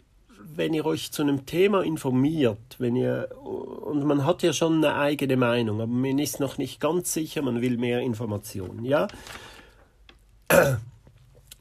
wenn 0.57 0.75
ihr 0.75 0.85
euch 0.87 1.11
zu 1.13 1.23
einem 1.23 1.47
Thema 1.47 1.83
informiert, 1.83 2.77
wenn 2.79 2.97
ihr, 2.97 3.31
und 3.43 4.05
man 4.05 4.25
hat 4.25 4.43
ja 4.43 4.53
schon 4.53 4.85
eine 4.85 4.95
eigene 4.95 5.37
Meinung, 5.37 5.81
aber 5.81 5.93
man 5.93 6.19
ist 6.19 6.41
noch 6.41 6.59
nicht 6.59 6.81
ganz 6.81 7.13
sicher, 7.13 7.43
man 7.43 7.61
will 7.61 7.77
mehr 7.77 8.01
Informationen, 8.01 8.85
ja? 8.85 9.09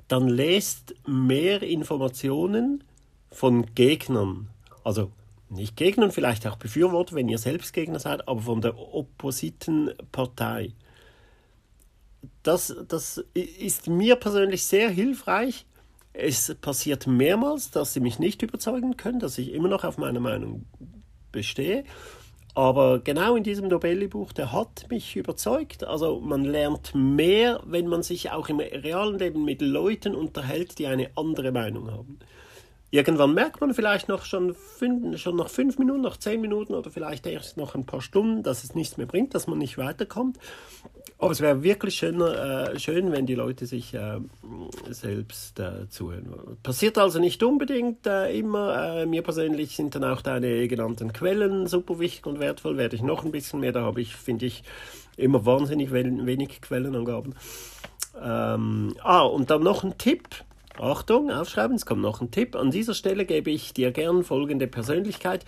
Dann 0.08 0.28
lest 0.28 0.94
mehr 1.08 1.64
Informationen 1.64 2.84
von 3.32 3.74
Gegnern. 3.74 4.50
Also 4.84 5.12
nicht 5.50 5.78
Gegnern, 5.78 6.12
vielleicht 6.12 6.46
auch 6.46 6.58
Befürworter, 6.58 7.16
wenn 7.16 7.30
ihr 7.30 7.38
selbst 7.38 7.74
Gegner 7.74 8.00
seid, 8.00 8.28
aber 8.28 8.42
von 8.42 8.62
der 8.62 8.78
oppositen 8.78 9.92
Partei. 10.12 10.74
Das, 12.42 12.76
das 12.88 13.24
ist 13.34 13.88
mir 13.88 14.16
persönlich 14.16 14.66
sehr 14.66 14.90
hilfreich, 14.90 15.66
es 16.14 16.56
passiert 16.56 17.08
mehrmals, 17.08 17.72
dass 17.72 17.94
sie 17.94 18.00
mich 18.00 18.20
nicht 18.20 18.42
überzeugen 18.42 18.98
können, 18.98 19.20
dass 19.20 19.38
ich 19.38 19.52
immer 19.52 19.68
noch 19.68 19.84
auf 19.84 19.98
meiner 19.98 20.20
Meinung 20.20 20.66
bestehe. 21.32 21.84
Aber 22.56 23.00
genau 23.00 23.36
in 23.36 23.44
diesem 23.44 23.68
Nobelli-Buch, 23.68 24.32
der 24.32 24.52
hat 24.52 24.86
mich 24.90 25.16
überzeugt. 25.16 25.84
Also 25.84 26.20
man 26.20 26.46
lernt 26.46 26.94
mehr, 26.94 27.60
wenn 27.66 27.88
man 27.88 28.04
sich 28.04 28.30
auch 28.30 28.48
im 28.48 28.60
realen 28.60 29.18
Leben 29.18 29.44
mit 29.44 29.62
Leuten 29.62 30.14
unterhält, 30.14 30.78
die 30.78 30.86
eine 30.86 31.10
andere 31.16 31.52
Meinung 31.52 31.92
haben. 31.92 32.20
Irgendwann 32.92 33.34
merkt 33.34 33.60
man 33.60 33.74
vielleicht 33.74 34.08
noch 34.08 34.24
schon, 34.24 34.54
fünf, 34.54 35.20
schon 35.20 35.36
nach 35.36 35.50
fünf 35.50 35.80
Minuten, 35.80 36.02
nach 36.02 36.18
zehn 36.18 36.40
Minuten 36.42 36.76
oder 36.76 36.92
vielleicht 36.92 37.26
erst 37.26 37.58
noch 37.58 37.74
ein 37.74 37.88
paar 37.88 38.02
Stunden, 38.02 38.44
dass 38.44 38.64
es 38.64 38.76
nichts 38.76 38.98
mehr 38.98 39.08
bringt, 39.08 39.34
dass 39.34 39.48
man 39.48 39.58
nicht 39.58 39.80
weiterkommt. 39.80 40.38
Aber 41.24 41.32
es 41.32 41.40
wäre 41.40 41.64
wirklich 41.64 41.96
schöner, 41.96 42.74
äh, 42.74 42.80
schön, 42.80 43.14
wenn 43.14 43.26
die 43.26 43.36
Leute 43.36 43.66
sich 43.66 43.94
äh, 43.94 44.20
selbst 44.90 45.58
äh, 45.58 45.88
zuhören. 45.88 46.58
Passiert 46.64 46.98
also 46.98 47.18
nicht 47.18 47.42
unbedingt 47.44 48.06
äh, 48.06 48.38
immer. 48.38 48.98
Äh, 48.98 49.06
mir 49.06 49.22
persönlich 49.22 49.74
sind 49.78 49.96
dann 49.96 50.04
auch 50.04 50.22
deine 50.22 50.68
genannten 50.68 51.14
Quellen 51.14 51.66
super 51.66 51.98
wichtig 51.98 52.26
und 52.26 52.42
wertvoll. 52.42 52.76
Werde 52.76 52.98
ich 52.98 53.04
noch 53.04 53.24
ein 53.24 53.32
bisschen 53.32 53.62
mehr. 53.62 53.72
Da 53.72 53.84
habe 53.84 54.02
ich, 54.02 54.14
finde 54.18 54.48
ich, 54.48 54.64
immer 55.16 55.46
wahnsinnig 55.46 55.94
wenig 55.94 56.60
Quellenangaben. 56.60 57.36
Ähm, 58.22 58.94
ah, 59.02 59.22
und 59.22 59.50
dann 59.50 59.64
noch 59.64 59.86
ein 59.86 59.98
Tipp. 59.98 60.28
Achtung, 60.78 61.32
aufschreiben, 61.32 61.78
es 61.78 61.86
kommt 61.86 62.02
noch 62.02 62.20
ein 62.20 62.32
Tipp. 62.32 62.58
An 62.58 62.70
dieser 62.70 62.96
Stelle 62.96 63.24
gebe 63.24 63.50
ich 63.50 63.74
dir 63.74 63.92
gern 63.92 64.26
folgende 64.26 64.68
Persönlichkeit 64.68 65.46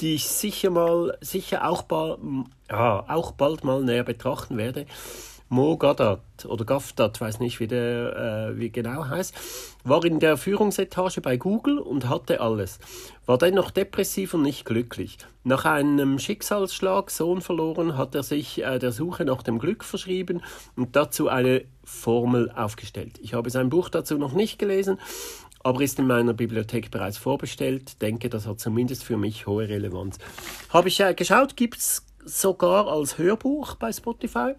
die 0.00 0.14
ich 0.14 0.28
sicher 0.28 0.70
mal, 0.70 1.16
sicher 1.20 1.68
auch, 1.68 1.82
bald, 1.82 2.18
ja, 2.70 3.04
auch 3.08 3.32
bald 3.32 3.64
mal 3.64 3.82
näher 3.82 4.04
betrachten 4.04 4.56
werde. 4.56 4.86
Mo 5.50 5.76
Gaddad 5.76 6.20
oder 6.46 6.64
Gafdat, 6.64 7.20
weiß 7.20 7.38
nicht, 7.38 7.60
wie 7.60 7.66
der 7.66 8.50
äh, 8.50 8.58
wie 8.58 8.70
genau 8.70 9.06
heißt, 9.06 9.34
war 9.84 10.04
in 10.04 10.18
der 10.18 10.36
Führungsetage 10.36 11.20
bei 11.20 11.36
Google 11.36 11.78
und 11.78 12.08
hatte 12.08 12.40
alles, 12.40 12.80
war 13.26 13.38
dennoch 13.38 13.70
depressiv 13.70 14.34
und 14.34 14.42
nicht 14.42 14.64
glücklich. 14.64 15.18
Nach 15.44 15.66
einem 15.66 16.18
Schicksalsschlag, 16.18 17.10
Sohn 17.10 17.42
verloren, 17.42 17.96
hat 17.96 18.14
er 18.14 18.22
sich 18.22 18.64
äh, 18.64 18.78
der 18.78 18.90
Suche 18.90 19.24
nach 19.26 19.42
dem 19.42 19.58
Glück 19.58 19.84
verschrieben 19.84 20.42
und 20.74 20.96
dazu 20.96 21.28
eine 21.28 21.64
Formel 21.84 22.50
aufgestellt. 22.50 23.20
Ich 23.22 23.34
habe 23.34 23.50
sein 23.50 23.68
Buch 23.68 23.90
dazu 23.90 24.16
noch 24.16 24.32
nicht 24.32 24.58
gelesen, 24.58 24.98
aber 25.64 25.80
ist 25.80 25.98
in 25.98 26.06
meiner 26.06 26.34
Bibliothek 26.34 26.90
bereits 26.90 27.16
vorbestellt. 27.16 28.00
Denke, 28.02 28.28
das 28.28 28.46
hat 28.46 28.60
zumindest 28.60 29.02
für 29.02 29.16
mich 29.16 29.46
hohe 29.46 29.68
Relevanz. 29.68 30.18
Habe 30.68 30.88
ich 30.88 31.00
äh, 31.00 31.14
geschaut, 31.14 31.56
gibt 31.56 31.78
es 31.78 32.06
sogar 32.24 32.86
als 32.86 33.18
Hörbuch 33.18 33.74
bei 33.76 33.90
Spotify. 33.90 34.52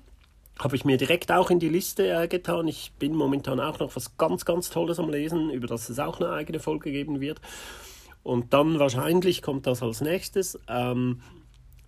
Habe 0.57 0.75
ich 0.75 0.83
mir 0.83 0.97
direkt 0.97 1.31
auch 1.31 1.51
in 1.51 1.59
die 1.59 1.69
Liste 1.69 2.07
äh, 2.09 2.27
getan. 2.27 2.67
Ich 2.67 2.91
bin 2.97 3.13
momentan 3.13 3.59
auch 3.59 3.79
noch 3.79 3.95
was 3.95 4.17
ganz, 4.17 4.45
ganz 4.45 4.71
Tolles 4.71 4.99
am 4.99 5.09
Lesen, 5.09 5.51
über 5.51 5.67
das 5.67 5.89
es 5.89 5.99
auch 5.99 6.19
eine 6.19 6.31
eigene 6.31 6.59
Folge 6.59 6.91
geben 6.91 7.21
wird. 7.21 7.39
Und 8.23 8.53
dann 8.53 8.79
wahrscheinlich 8.79 9.43
kommt 9.43 9.67
das 9.67 9.83
als 9.83 10.01
nächstes. 10.01 10.59
Ähm, 10.67 11.21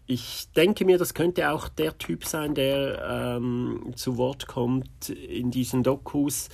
ich 0.06 0.48
denke 0.56 0.86
mir, 0.86 1.00
das 1.00 1.16
könnte 1.16 1.52
auch 1.52 1.70
der 1.70 1.98
Typ 1.98 2.24
sein, 2.24 2.54
der 2.54 3.38
ähm, 3.38 3.94
zu 3.96 4.18
Wort 4.18 4.46
kommt 4.46 5.10
in 5.10 5.50
diesen 5.50 5.82
Dokus 5.82 6.50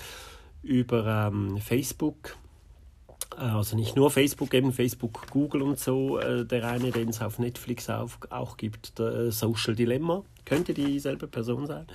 über 0.62 1.28
ähm, 1.28 1.58
Facebook 1.58 2.38
also 3.38 3.76
nicht 3.76 3.96
nur 3.96 4.12
Facebook, 4.12 4.54
eben 4.54 4.72
Facebook, 4.72 5.28
Google 5.32 5.62
und 5.62 5.80
so, 5.80 6.20
äh, 6.20 6.46
der 6.46 6.68
eine, 6.68 6.92
den 6.92 7.10
es 7.10 7.22
auf 7.22 7.40
Netflix 7.40 7.90
auch, 7.90 8.12
auch 8.30 8.58
gibt, 8.58 9.00
der 9.00 9.08
äh, 9.08 9.32
Social 9.32 9.76
Dilemma, 9.76 10.24
könnte 10.46 10.74
dieselbe 10.74 11.28
Person 11.28 11.68
sein. 11.68 11.88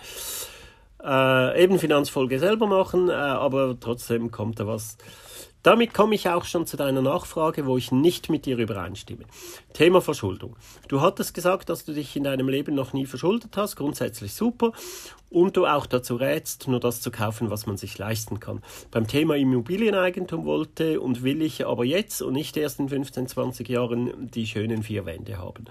Äh, 1.02 1.62
eben 1.62 1.78
Finanzfolge 1.78 2.38
selber 2.38 2.66
machen, 2.66 3.08
äh, 3.08 3.12
aber 3.12 3.78
trotzdem 3.78 4.30
kommt 4.30 4.58
da 4.60 4.66
was 4.66 4.96
damit 5.62 5.94
komme 5.94 6.14
ich 6.14 6.28
auch 6.28 6.44
schon 6.44 6.66
zu 6.66 6.76
deiner 6.76 7.02
Nachfrage, 7.02 7.66
wo 7.66 7.76
ich 7.76 7.92
nicht 7.92 8.30
mit 8.30 8.46
dir 8.46 8.58
übereinstimme. 8.58 9.24
Thema 9.72 10.00
Verschuldung. 10.00 10.56
Du 10.88 11.00
hattest 11.00 11.34
gesagt, 11.34 11.68
dass 11.68 11.84
du 11.84 11.92
dich 11.92 12.16
in 12.16 12.24
deinem 12.24 12.48
Leben 12.48 12.74
noch 12.74 12.92
nie 12.92 13.06
verschuldet 13.06 13.56
hast, 13.56 13.76
grundsätzlich 13.76 14.34
super, 14.34 14.72
und 15.30 15.56
du 15.56 15.66
auch 15.66 15.86
dazu 15.86 16.16
rätst, 16.16 16.68
nur 16.68 16.80
das 16.80 17.00
zu 17.00 17.10
kaufen, 17.10 17.50
was 17.50 17.66
man 17.66 17.76
sich 17.76 17.98
leisten 17.98 18.40
kann. 18.40 18.62
Beim 18.90 19.06
Thema 19.06 19.36
Immobilieneigentum 19.36 20.44
wollte 20.44 21.00
und 21.00 21.22
will 21.22 21.42
ich 21.42 21.66
aber 21.66 21.84
jetzt 21.84 22.22
und 22.22 22.32
nicht 22.32 22.56
erst 22.56 22.80
in 22.80 22.88
15, 22.88 23.28
20 23.28 23.68
Jahren 23.68 24.30
die 24.30 24.46
schönen 24.46 24.82
vier 24.82 25.04
Wände 25.04 25.38
haben. 25.38 25.66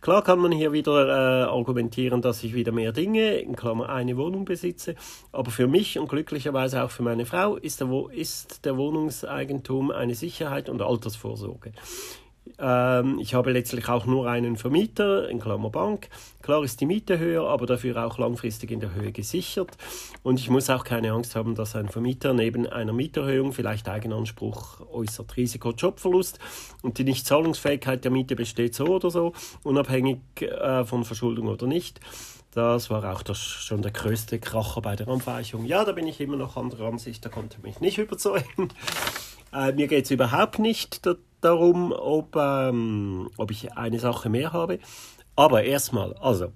Klar 0.00 0.22
kann 0.22 0.38
man 0.38 0.52
hier 0.52 0.72
wieder 0.72 1.08
äh, 1.08 1.44
argumentieren, 1.44 2.20
dass 2.20 2.44
ich 2.44 2.54
wieder 2.54 2.72
mehr 2.72 2.92
Dinge, 2.92 3.38
in 3.38 3.56
Klammer 3.56 3.88
eine 3.88 4.16
Wohnung 4.16 4.44
besitze, 4.44 4.94
aber 5.32 5.50
für 5.50 5.66
mich 5.66 5.98
und 5.98 6.08
glücklicherweise 6.08 6.82
auch 6.84 6.90
für 6.90 7.02
meine 7.02 7.24
Frau 7.24 7.56
ist 7.56 7.80
der, 7.80 7.88
ist 8.12 8.64
der 8.64 8.76
Wohnungs 8.76 9.24
Eigentum 9.28 9.90
eine 9.90 10.14
Sicherheit 10.14 10.68
und 10.68 10.82
Altersvorsorge. 10.82 11.72
Ähm, 12.58 13.18
ich 13.20 13.34
habe 13.34 13.52
letztlich 13.52 13.88
auch 13.88 14.06
nur 14.06 14.28
einen 14.28 14.56
Vermieter, 14.56 15.28
in 15.28 15.40
Klammer 15.40 15.70
Bank. 15.70 16.08
Klar 16.42 16.64
ist 16.64 16.80
die 16.80 16.86
Miete 16.86 17.18
höher, 17.18 17.48
aber 17.48 17.66
dafür 17.66 18.04
auch 18.04 18.18
langfristig 18.18 18.70
in 18.70 18.80
der 18.80 18.94
Höhe 18.94 19.12
gesichert. 19.12 19.76
Und 20.22 20.40
ich 20.40 20.48
muss 20.50 20.70
auch 20.70 20.84
keine 20.84 21.12
Angst 21.12 21.36
haben, 21.36 21.54
dass 21.54 21.76
ein 21.76 21.88
Vermieter 21.88 22.32
neben 22.32 22.66
einer 22.66 22.92
Mieterhöhung, 22.92 23.52
vielleicht 23.52 23.88
Eigenanspruch, 23.88 24.80
äußert 24.92 25.36
Risiko 25.36 25.70
Jobverlust 25.70 26.38
und 26.82 26.98
die 26.98 27.04
Nichtzahlungsfähigkeit 27.04 28.04
der 28.04 28.10
Miete 28.10 28.36
besteht 28.36 28.74
so 28.74 28.86
oder 28.86 29.10
so, 29.10 29.32
unabhängig 29.62 30.18
äh, 30.40 30.84
von 30.84 31.04
Verschuldung 31.04 31.48
oder 31.48 31.66
nicht. 31.66 32.00
Das 32.58 32.90
war 32.90 33.14
auch 33.14 33.22
das, 33.22 33.38
schon 33.38 33.82
der 33.82 33.92
größte 33.92 34.40
Kracher 34.40 34.80
bei 34.80 34.96
der 34.96 35.06
Anweichung. 35.06 35.64
Ja, 35.64 35.84
da 35.84 35.92
bin 35.92 36.08
ich 36.08 36.20
immer 36.20 36.34
noch 36.34 36.56
anderer 36.56 36.88
Ansicht, 36.88 37.24
da 37.24 37.28
konnte 37.28 37.60
mich 37.60 37.78
nicht 37.78 37.98
überzeugen. 37.98 38.72
Äh, 39.52 39.70
mir 39.74 39.86
geht 39.86 40.06
es 40.06 40.10
überhaupt 40.10 40.58
nicht 40.58 41.06
da, 41.06 41.14
darum, 41.40 41.92
ob, 41.92 42.34
ähm, 42.34 43.30
ob 43.36 43.52
ich 43.52 43.74
eine 43.74 44.00
Sache 44.00 44.28
mehr 44.28 44.52
habe. 44.52 44.80
Aber 45.36 45.62
erstmal, 45.62 46.14
also, 46.14 46.48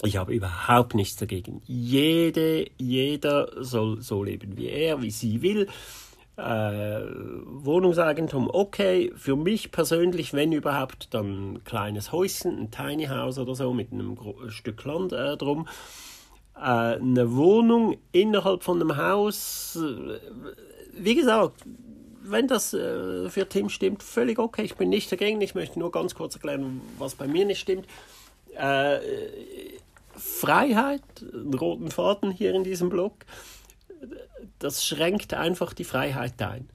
ich 0.00 0.16
habe 0.16 0.32
überhaupt 0.32 0.94
nichts 0.94 1.16
dagegen. 1.16 1.60
Jede, 1.64 2.70
jeder 2.78 3.48
soll 3.64 4.00
so 4.02 4.22
leben, 4.22 4.56
wie 4.56 4.68
er, 4.68 5.02
wie 5.02 5.10
sie 5.10 5.42
will. 5.42 5.66
Äh, 6.36 7.00
Wohnungseigentum, 7.44 8.50
okay. 8.52 9.12
Für 9.16 9.36
mich 9.36 9.72
persönlich, 9.72 10.34
wenn 10.34 10.52
überhaupt, 10.52 11.14
dann 11.14 11.54
ein 11.54 11.64
kleines 11.64 12.12
Häuschen, 12.12 12.58
ein 12.58 12.70
Tiny 12.70 13.06
House 13.06 13.38
oder 13.38 13.54
so 13.54 13.72
mit 13.72 13.92
einem 13.92 14.18
Stück 14.48 14.84
Land 14.84 15.12
äh, 15.12 15.36
drum. 15.36 15.66
Äh, 16.54 16.60
eine 16.60 17.34
Wohnung 17.34 17.96
innerhalb 18.12 18.62
von 18.62 18.80
einem 18.80 18.96
Haus, 18.96 19.76
äh, 19.76 20.18
wie 20.92 21.14
gesagt, 21.14 21.62
wenn 22.22 22.48
das 22.48 22.74
äh, 22.74 23.30
für 23.30 23.48
Tim 23.48 23.68
stimmt, 23.68 24.02
völlig 24.02 24.38
okay. 24.38 24.62
Ich 24.62 24.76
bin 24.76 24.88
nicht 24.88 25.10
dagegen. 25.10 25.40
Ich 25.40 25.54
möchte 25.54 25.78
nur 25.78 25.90
ganz 25.90 26.14
kurz 26.14 26.34
erklären, 26.34 26.80
was 26.98 27.14
bei 27.14 27.26
mir 27.26 27.46
nicht 27.46 27.60
stimmt. 27.60 27.86
Äh, 28.54 28.98
Freiheit, 30.16 31.02
einen 31.20 31.54
roten 31.54 31.90
Faden 31.90 32.30
hier 32.30 32.54
in 32.54 32.64
diesem 32.64 32.88
Blog, 32.88 33.12
das 34.58 34.84
schränkt 34.84 35.34
einfach 35.34 35.72
die 35.72 35.84
Freiheit 35.84 36.40
ein. 36.42 36.68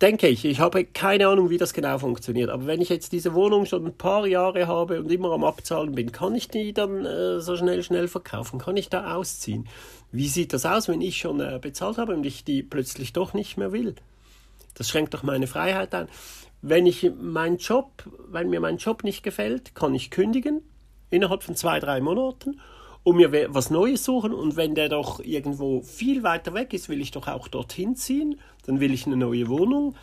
Denke 0.00 0.28
ich. 0.28 0.44
Ich 0.44 0.60
habe 0.60 0.84
keine 0.84 1.28
Ahnung, 1.28 1.50
wie 1.50 1.58
das 1.58 1.72
genau 1.72 1.98
funktioniert. 1.98 2.50
Aber 2.50 2.66
wenn 2.66 2.80
ich 2.80 2.88
jetzt 2.88 3.12
diese 3.12 3.34
Wohnung 3.34 3.66
schon 3.66 3.86
ein 3.86 3.96
paar 3.96 4.26
Jahre 4.26 4.66
habe 4.66 4.98
und 5.00 5.10
immer 5.12 5.32
am 5.32 5.44
Abzahlen 5.44 5.94
bin, 5.94 6.10
kann 6.10 6.34
ich 6.34 6.48
die 6.48 6.72
dann 6.72 7.04
äh, 7.04 7.40
so 7.40 7.56
schnell, 7.56 7.82
schnell 7.82 8.08
verkaufen? 8.08 8.58
Kann 8.58 8.76
ich 8.76 8.88
da 8.88 9.14
ausziehen? 9.14 9.68
Wie 10.10 10.28
sieht 10.28 10.52
das 10.52 10.66
aus, 10.66 10.88
wenn 10.88 11.00
ich 11.00 11.18
schon 11.18 11.40
äh, 11.40 11.58
bezahlt 11.60 11.98
habe 11.98 12.14
und 12.14 12.24
ich 12.24 12.44
die 12.44 12.62
plötzlich 12.62 13.12
doch 13.12 13.34
nicht 13.34 13.56
mehr 13.56 13.72
will? 13.72 13.94
Das 14.74 14.88
schränkt 14.88 15.14
doch 15.14 15.22
meine 15.22 15.46
Freiheit 15.46 15.94
ein. 15.94 16.08
Wenn 16.60 16.86
ich 16.86 17.10
meinen 17.20 17.58
Job, 17.58 18.04
wenn 18.28 18.50
mir 18.50 18.60
mein 18.60 18.78
Job 18.78 19.04
nicht 19.04 19.22
gefällt, 19.22 19.74
kann 19.74 19.94
ich 19.94 20.10
kündigen 20.10 20.62
innerhalb 21.10 21.42
von 21.42 21.54
zwei, 21.54 21.78
drei 21.78 22.00
Monaten 22.00 22.60
und 23.08 23.16
mir 23.16 23.54
was 23.54 23.70
Neues 23.70 24.04
suchen. 24.04 24.32
Und 24.32 24.56
wenn 24.56 24.74
der 24.74 24.88
doch 24.88 25.20
irgendwo 25.20 25.80
viel 25.82 26.22
weiter 26.22 26.54
weg 26.54 26.72
ist, 26.74 26.88
will 26.88 27.00
ich 27.00 27.10
doch 27.10 27.26
auch 27.26 27.48
dorthin 27.48 27.96
ziehen. 27.96 28.38
Dann 28.66 28.80
will 28.80 28.92
ich 28.92 29.06
eine 29.06 29.16
neue 29.16 29.48
Wohnung. 29.48 29.96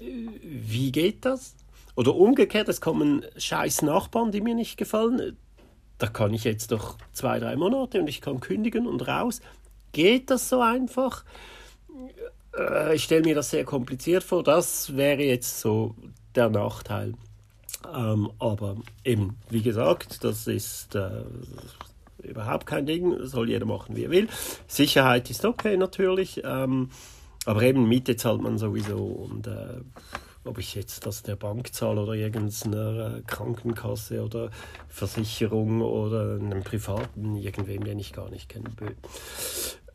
Wie 0.00 0.90
geht 0.90 1.24
das? 1.24 1.54
Oder 1.94 2.14
umgekehrt, 2.14 2.68
es 2.68 2.80
kommen 2.80 3.24
scheiß 3.36 3.82
Nachbarn, 3.82 4.32
die 4.32 4.40
mir 4.40 4.54
nicht 4.54 4.76
gefallen. 4.76 5.36
Da 5.98 6.06
kann 6.06 6.34
ich 6.34 6.44
jetzt 6.44 6.72
doch 6.72 6.96
zwei, 7.12 7.38
drei 7.38 7.56
Monate 7.56 8.00
und 8.00 8.08
ich 8.08 8.20
kann 8.20 8.40
kündigen 8.40 8.86
und 8.86 9.06
raus. 9.06 9.40
Geht 9.92 10.30
das 10.30 10.48
so 10.48 10.60
einfach? 10.60 11.24
Äh, 12.56 12.96
ich 12.96 13.04
stelle 13.04 13.22
mir 13.22 13.34
das 13.34 13.50
sehr 13.50 13.64
kompliziert 13.64 14.24
vor. 14.24 14.42
Das 14.42 14.96
wäre 14.96 15.22
jetzt 15.22 15.60
so 15.60 15.94
der 16.34 16.48
Nachteil. 16.48 17.14
Ähm, 17.94 18.30
aber 18.38 18.76
eben, 19.04 19.36
wie 19.50 19.62
gesagt, 19.62 20.24
das 20.24 20.46
ist 20.46 20.94
äh, 20.94 21.24
überhaupt 22.22 22.66
kein 22.66 22.86
Ding. 22.86 23.16
Soll 23.26 23.50
jeder 23.50 23.66
machen, 23.66 23.96
wie 23.96 24.04
er 24.04 24.10
will. 24.10 24.28
Sicherheit 24.66 25.30
ist 25.30 25.44
okay 25.44 25.76
natürlich. 25.76 26.42
Ähm, 26.44 26.90
aber 27.46 27.62
eben 27.62 27.88
Miete 27.88 28.16
zahlt 28.16 28.42
man 28.42 28.58
sowieso 28.58 28.98
und 28.98 29.46
äh, 29.46 29.80
ob 30.44 30.58
ich 30.58 30.74
jetzt 30.74 31.06
das 31.06 31.22
der 31.22 31.36
Bank 31.36 31.72
zahle 31.74 32.02
oder 32.02 32.14
irgendeiner 32.14 33.16
äh, 33.16 33.22
Krankenkasse 33.26 34.22
oder 34.22 34.50
Versicherung 34.88 35.82
oder 35.82 36.36
einem 36.36 36.62
privaten, 36.62 37.36
irgendwem, 37.36 37.84
den 37.84 37.98
ich 37.98 38.12
gar 38.12 38.30
nicht 38.30 38.48
kenne. 38.48 38.70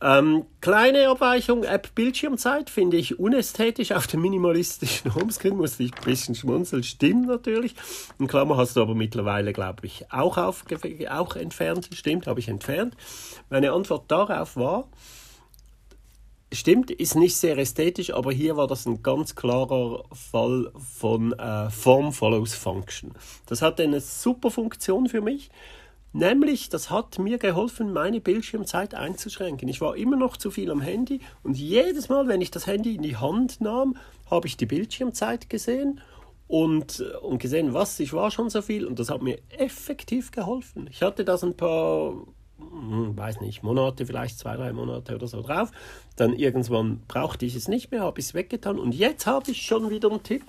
Ähm, 0.02 0.44
kleine 0.60 1.08
Abweichung, 1.08 1.64
App 1.64 1.94
Bildschirmzeit 1.94 2.70
finde 2.70 2.96
ich 2.96 3.18
unästhetisch. 3.18 3.92
Auf 3.92 4.06
dem 4.06 4.20
minimalistischen 4.20 5.14
Homescreen 5.14 5.56
musste 5.56 5.82
ich 5.82 5.94
ein 5.94 6.04
bisschen 6.04 6.34
schmunzeln. 6.34 6.82
Stimmt 6.82 7.26
natürlich. 7.26 7.74
In 8.18 8.26
Klammer 8.26 8.56
hast 8.56 8.76
du 8.76 8.82
aber 8.82 8.94
mittlerweile, 8.94 9.52
glaube 9.52 9.86
ich, 9.86 10.12
auch, 10.12 10.36
auch 10.36 11.36
entfernt. 11.36 11.88
Stimmt, 11.92 12.26
habe 12.26 12.40
ich 12.40 12.48
entfernt. 12.48 12.96
Meine 13.48 13.72
Antwort 13.72 14.10
darauf 14.10 14.56
war, 14.56 14.88
stimmt, 16.52 16.90
ist 16.90 17.14
nicht 17.14 17.36
sehr 17.36 17.56
ästhetisch, 17.58 18.12
aber 18.12 18.32
hier 18.32 18.56
war 18.56 18.66
das 18.66 18.86
ein 18.86 19.02
ganz 19.02 19.34
klarer 19.34 20.04
Fall 20.12 20.72
von 20.76 21.32
äh, 21.32 21.70
Form 21.70 22.12
follows 22.12 22.54
Function. 22.54 23.12
Das 23.46 23.62
hatte 23.62 23.82
eine 23.82 24.00
super 24.00 24.50
Funktion 24.50 25.08
für 25.08 25.20
mich 25.20 25.50
Nämlich, 26.16 26.70
das 26.70 26.88
hat 26.88 27.18
mir 27.18 27.36
geholfen, 27.36 27.92
meine 27.92 28.22
Bildschirmzeit 28.22 28.94
einzuschränken. 28.94 29.68
Ich 29.68 29.82
war 29.82 29.96
immer 29.96 30.16
noch 30.16 30.38
zu 30.38 30.50
viel 30.50 30.70
am 30.70 30.80
Handy 30.80 31.20
und 31.42 31.58
jedes 31.58 32.08
Mal, 32.08 32.26
wenn 32.26 32.40
ich 32.40 32.50
das 32.50 32.66
Handy 32.66 32.94
in 32.94 33.02
die 33.02 33.18
Hand 33.18 33.60
nahm, 33.60 33.98
habe 34.30 34.46
ich 34.46 34.56
die 34.56 34.64
Bildschirmzeit 34.64 35.50
gesehen 35.50 36.00
und, 36.48 37.00
und 37.20 37.38
gesehen, 37.38 37.74
was, 37.74 38.00
ich 38.00 38.14
war 38.14 38.30
schon 38.30 38.48
so 38.48 38.62
viel 38.62 38.86
und 38.86 38.98
das 38.98 39.10
hat 39.10 39.20
mir 39.20 39.38
effektiv 39.58 40.30
geholfen. 40.30 40.88
Ich 40.90 41.02
hatte 41.02 41.22
das 41.22 41.44
ein 41.44 41.54
paar, 41.54 42.14
hm, 42.58 43.14
weiß 43.14 43.42
nicht, 43.42 43.62
Monate, 43.62 44.06
vielleicht 44.06 44.38
zwei, 44.38 44.56
drei 44.56 44.72
Monate 44.72 45.16
oder 45.16 45.26
so 45.26 45.42
drauf. 45.42 45.70
Dann 46.16 46.32
irgendwann 46.32 47.02
brauchte 47.08 47.44
ich 47.44 47.54
es 47.54 47.68
nicht 47.68 47.90
mehr, 47.90 48.00
habe 48.00 48.20
ich 48.20 48.26
es 48.28 48.34
weggetan 48.34 48.78
und 48.78 48.94
jetzt 48.94 49.26
habe 49.26 49.50
ich 49.50 49.66
schon 49.66 49.90
wieder 49.90 50.10
einen 50.10 50.22
Tipp. 50.22 50.44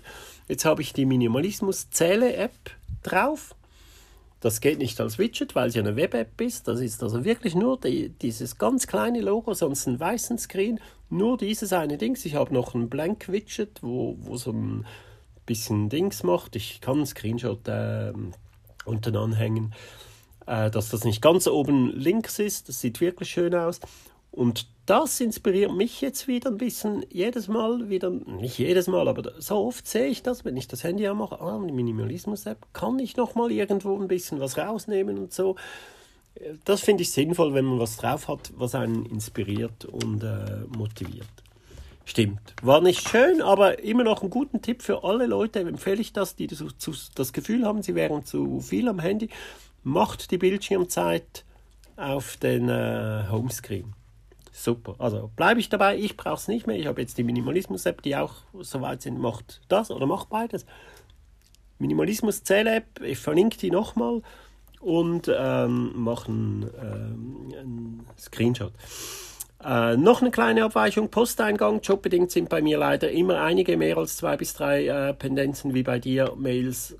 Jetzt 0.47 0.63
habe 0.63 0.81
ich 0.81 0.93
die 0.93 1.05
Minimalismus-Zähle-App 1.05 2.53
drauf. 3.03 3.53
Das 4.39 4.61
geht 4.61 4.77
nicht 4.77 4.99
als 5.01 5.17
Widget, 5.17 5.55
weil 5.55 5.69
es 5.69 5.75
ja 5.75 5.81
eine 5.81 5.95
Web-App 5.95 6.39
ist. 6.41 6.67
Das 6.67 6.79
ist 6.79 7.01
also 7.01 7.25
wirklich 7.25 7.55
nur 7.55 7.79
die, 7.79 8.09
dieses 8.09 8.57
ganz 8.57 8.85
kleine 8.85 9.21
Logo, 9.21 9.53
sonst 9.53 9.87
ein 9.87 9.99
weißen 9.99 10.37
Screen. 10.37 10.79
Nur 11.09 11.37
dieses 11.37 11.73
eine 11.73 11.97
Dings. 11.97 12.23
Ich 12.25 12.35
habe 12.35 12.53
noch 12.53 12.75
ein 12.75 12.89
Blank-Widget, 12.89 13.81
wo, 13.81 14.15
wo 14.19 14.37
so 14.37 14.51
ein 14.51 14.85
bisschen 15.45 15.89
Dings 15.89 16.21
macht. 16.21 16.55
Ich 16.55 16.81
kann 16.81 16.97
einen 16.97 17.05
Screenshot 17.07 17.67
äh, 17.67 18.13
unten 18.85 19.15
anhängen, 19.15 19.73
äh, 20.45 20.69
dass 20.69 20.89
das 20.89 21.03
nicht 21.03 21.21
ganz 21.21 21.47
oben 21.47 21.91
links 21.91 22.37
ist. 22.37 22.69
Das 22.69 22.79
sieht 22.79 23.01
wirklich 23.01 23.29
schön 23.29 23.55
aus. 23.55 23.79
Und 24.37 24.67
das 24.85 25.19
inspiriert 25.19 25.73
mich 25.73 25.99
jetzt 25.99 26.27
wieder 26.27 26.51
ein 26.51 26.59
bisschen, 26.59 27.03
jedes 27.09 27.47
Mal 27.47 27.89
wieder, 27.89 28.11
nicht 28.11 28.59
jedes 28.59 28.85
Mal, 28.85 29.07
aber 29.07 29.33
so 29.39 29.55
oft 29.55 29.87
sehe 29.87 30.05
ich 30.05 30.21
das, 30.21 30.45
wenn 30.45 30.55
ich 30.55 30.67
das 30.67 30.83
Handy 30.83 31.07
anmache, 31.07 31.41
ah, 31.41 31.59
die 31.67 31.73
Minimalismus-App, 31.73 32.67
kann 32.71 32.99
ich 32.99 33.17
nochmal 33.17 33.51
irgendwo 33.51 33.99
ein 33.99 34.07
bisschen 34.07 34.39
was 34.39 34.59
rausnehmen 34.59 35.17
und 35.17 35.33
so. 35.33 35.55
Das 36.65 36.81
finde 36.81 37.01
ich 37.01 37.11
sinnvoll, 37.11 37.55
wenn 37.55 37.65
man 37.65 37.79
was 37.79 37.97
drauf 37.97 38.27
hat, 38.27 38.53
was 38.55 38.75
einen 38.75 39.07
inspiriert 39.07 39.85
und 39.85 40.23
äh, 40.23 40.65
motiviert. 40.67 41.25
Stimmt. 42.05 42.53
War 42.61 42.79
nicht 42.81 43.09
schön, 43.09 43.41
aber 43.41 43.79
immer 43.79 44.03
noch 44.03 44.21
ein 44.21 44.29
guter 44.29 44.61
Tipp 44.61 44.83
für 44.83 45.03
alle 45.03 45.25
Leute. 45.25 45.61
Empfehle 45.61 45.99
ich 45.99 46.13
das, 46.13 46.35
die 46.35 46.45
das 46.45 47.33
Gefühl 47.33 47.65
haben, 47.65 47.81
sie 47.81 47.95
wären 47.95 48.23
zu 48.23 48.59
viel 48.59 48.87
am 48.87 48.99
Handy. 48.99 49.29
Macht 49.83 50.29
die 50.29 50.37
Bildschirmzeit 50.37 51.43
auf 51.95 52.37
den 52.37 52.69
äh, 52.69 53.23
Homescreen. 53.31 53.95
Super. 54.57 54.95
Also 54.97 55.29
bleibe 55.35 55.59
ich 55.59 55.69
dabei. 55.69 55.97
Ich 55.97 56.17
brauche 56.17 56.37
es 56.37 56.47
nicht 56.47 56.65
mehr. 56.65 56.77
Ich 56.77 56.87
habe 56.87 56.99
jetzt 56.99 57.19
die 57.19 57.23
Minimalismus-App, 57.23 58.01
die 58.01 58.15
auch 58.15 58.33
soweit 58.59 59.03
sind, 59.03 59.19
macht 59.19 59.61
das 59.67 59.91
oder 59.91 60.07
macht 60.07 60.29
beides. 60.29 60.65
Minimalismus-Zähl-App, 61.77 63.01
ich 63.03 63.19
verlinke 63.19 63.59
die 63.59 63.69
nochmal 63.69 64.23
und 64.79 65.31
ähm, 65.31 65.91
mache 65.95 66.29
einen, 66.29 66.71
ähm, 66.81 67.53
einen 67.55 68.05
Screenshot. 68.17 68.73
Äh, 69.63 69.95
noch 69.95 70.21
eine 70.21 70.31
kleine 70.31 70.63
Abweichung, 70.65 71.09
Posteingang, 71.11 71.81
jobbedingt 71.81 72.31
sind 72.31 72.49
bei 72.49 72.63
mir 72.63 72.79
leider 72.79 73.11
immer 73.11 73.39
einige 73.41 73.77
mehr 73.77 73.97
als 73.97 74.17
zwei 74.17 74.37
bis 74.37 74.55
drei 74.55 74.87
äh, 74.87 75.13
Pendenzen 75.13 75.75
wie 75.75 75.83
bei 75.83 75.99
dir, 75.99 76.33
Mails 76.35 76.97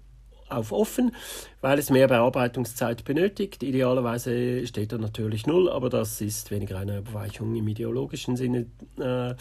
auf 0.50 0.72
offen, 0.72 1.16
weil 1.62 1.80
es 1.80 1.90
mehr 1.90 2.08
Bearbeitungszeit 2.08 3.04
benötigt. 3.06 3.64
Idealerweise 3.64 4.66
steht 4.68 4.92
da 4.92 4.98
natürlich 4.98 5.48
null, 5.48 5.70
aber 5.70 5.90
das 5.90 6.22
ist 6.22 6.52
weniger 6.52 6.78
eine 6.78 7.00
Abweichung 7.00 7.56
im 7.56 7.68
ideologischen 7.68 8.38
Sinne. 8.38 8.66
Äh, 9.00 9.36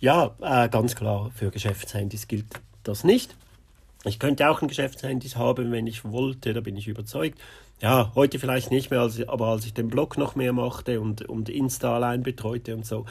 ja, 0.00 0.34
äh, 0.40 0.68
ganz 0.68 0.96
klar, 0.96 1.30
für 1.34 1.50
Geschäftshandys 1.50 2.26
gilt 2.28 2.46
das 2.82 3.04
nicht. 3.04 3.36
Ich 4.04 4.18
könnte 4.18 4.48
auch 4.48 4.62
ein 4.62 4.68
Geschäftshandy 4.68 5.28
haben, 5.30 5.72
wenn 5.72 5.86
ich 5.86 6.04
wollte, 6.04 6.54
da 6.54 6.60
bin 6.60 6.76
ich 6.76 6.88
überzeugt. 6.88 7.38
Ja, 7.82 8.12
heute 8.14 8.38
vielleicht 8.38 8.70
nicht 8.70 8.90
mehr, 8.90 9.00
als, 9.00 9.20
aber 9.26 9.48
als 9.48 9.66
ich 9.66 9.74
den 9.74 9.88
Blog 9.88 10.16
noch 10.16 10.34
mehr 10.34 10.52
machte 10.52 11.00
und, 11.00 11.28
und 11.28 11.48
Insta 11.48 11.96
allein 11.96 12.22
betreute 12.22 12.74
und 12.74 12.86
so, 12.86 13.04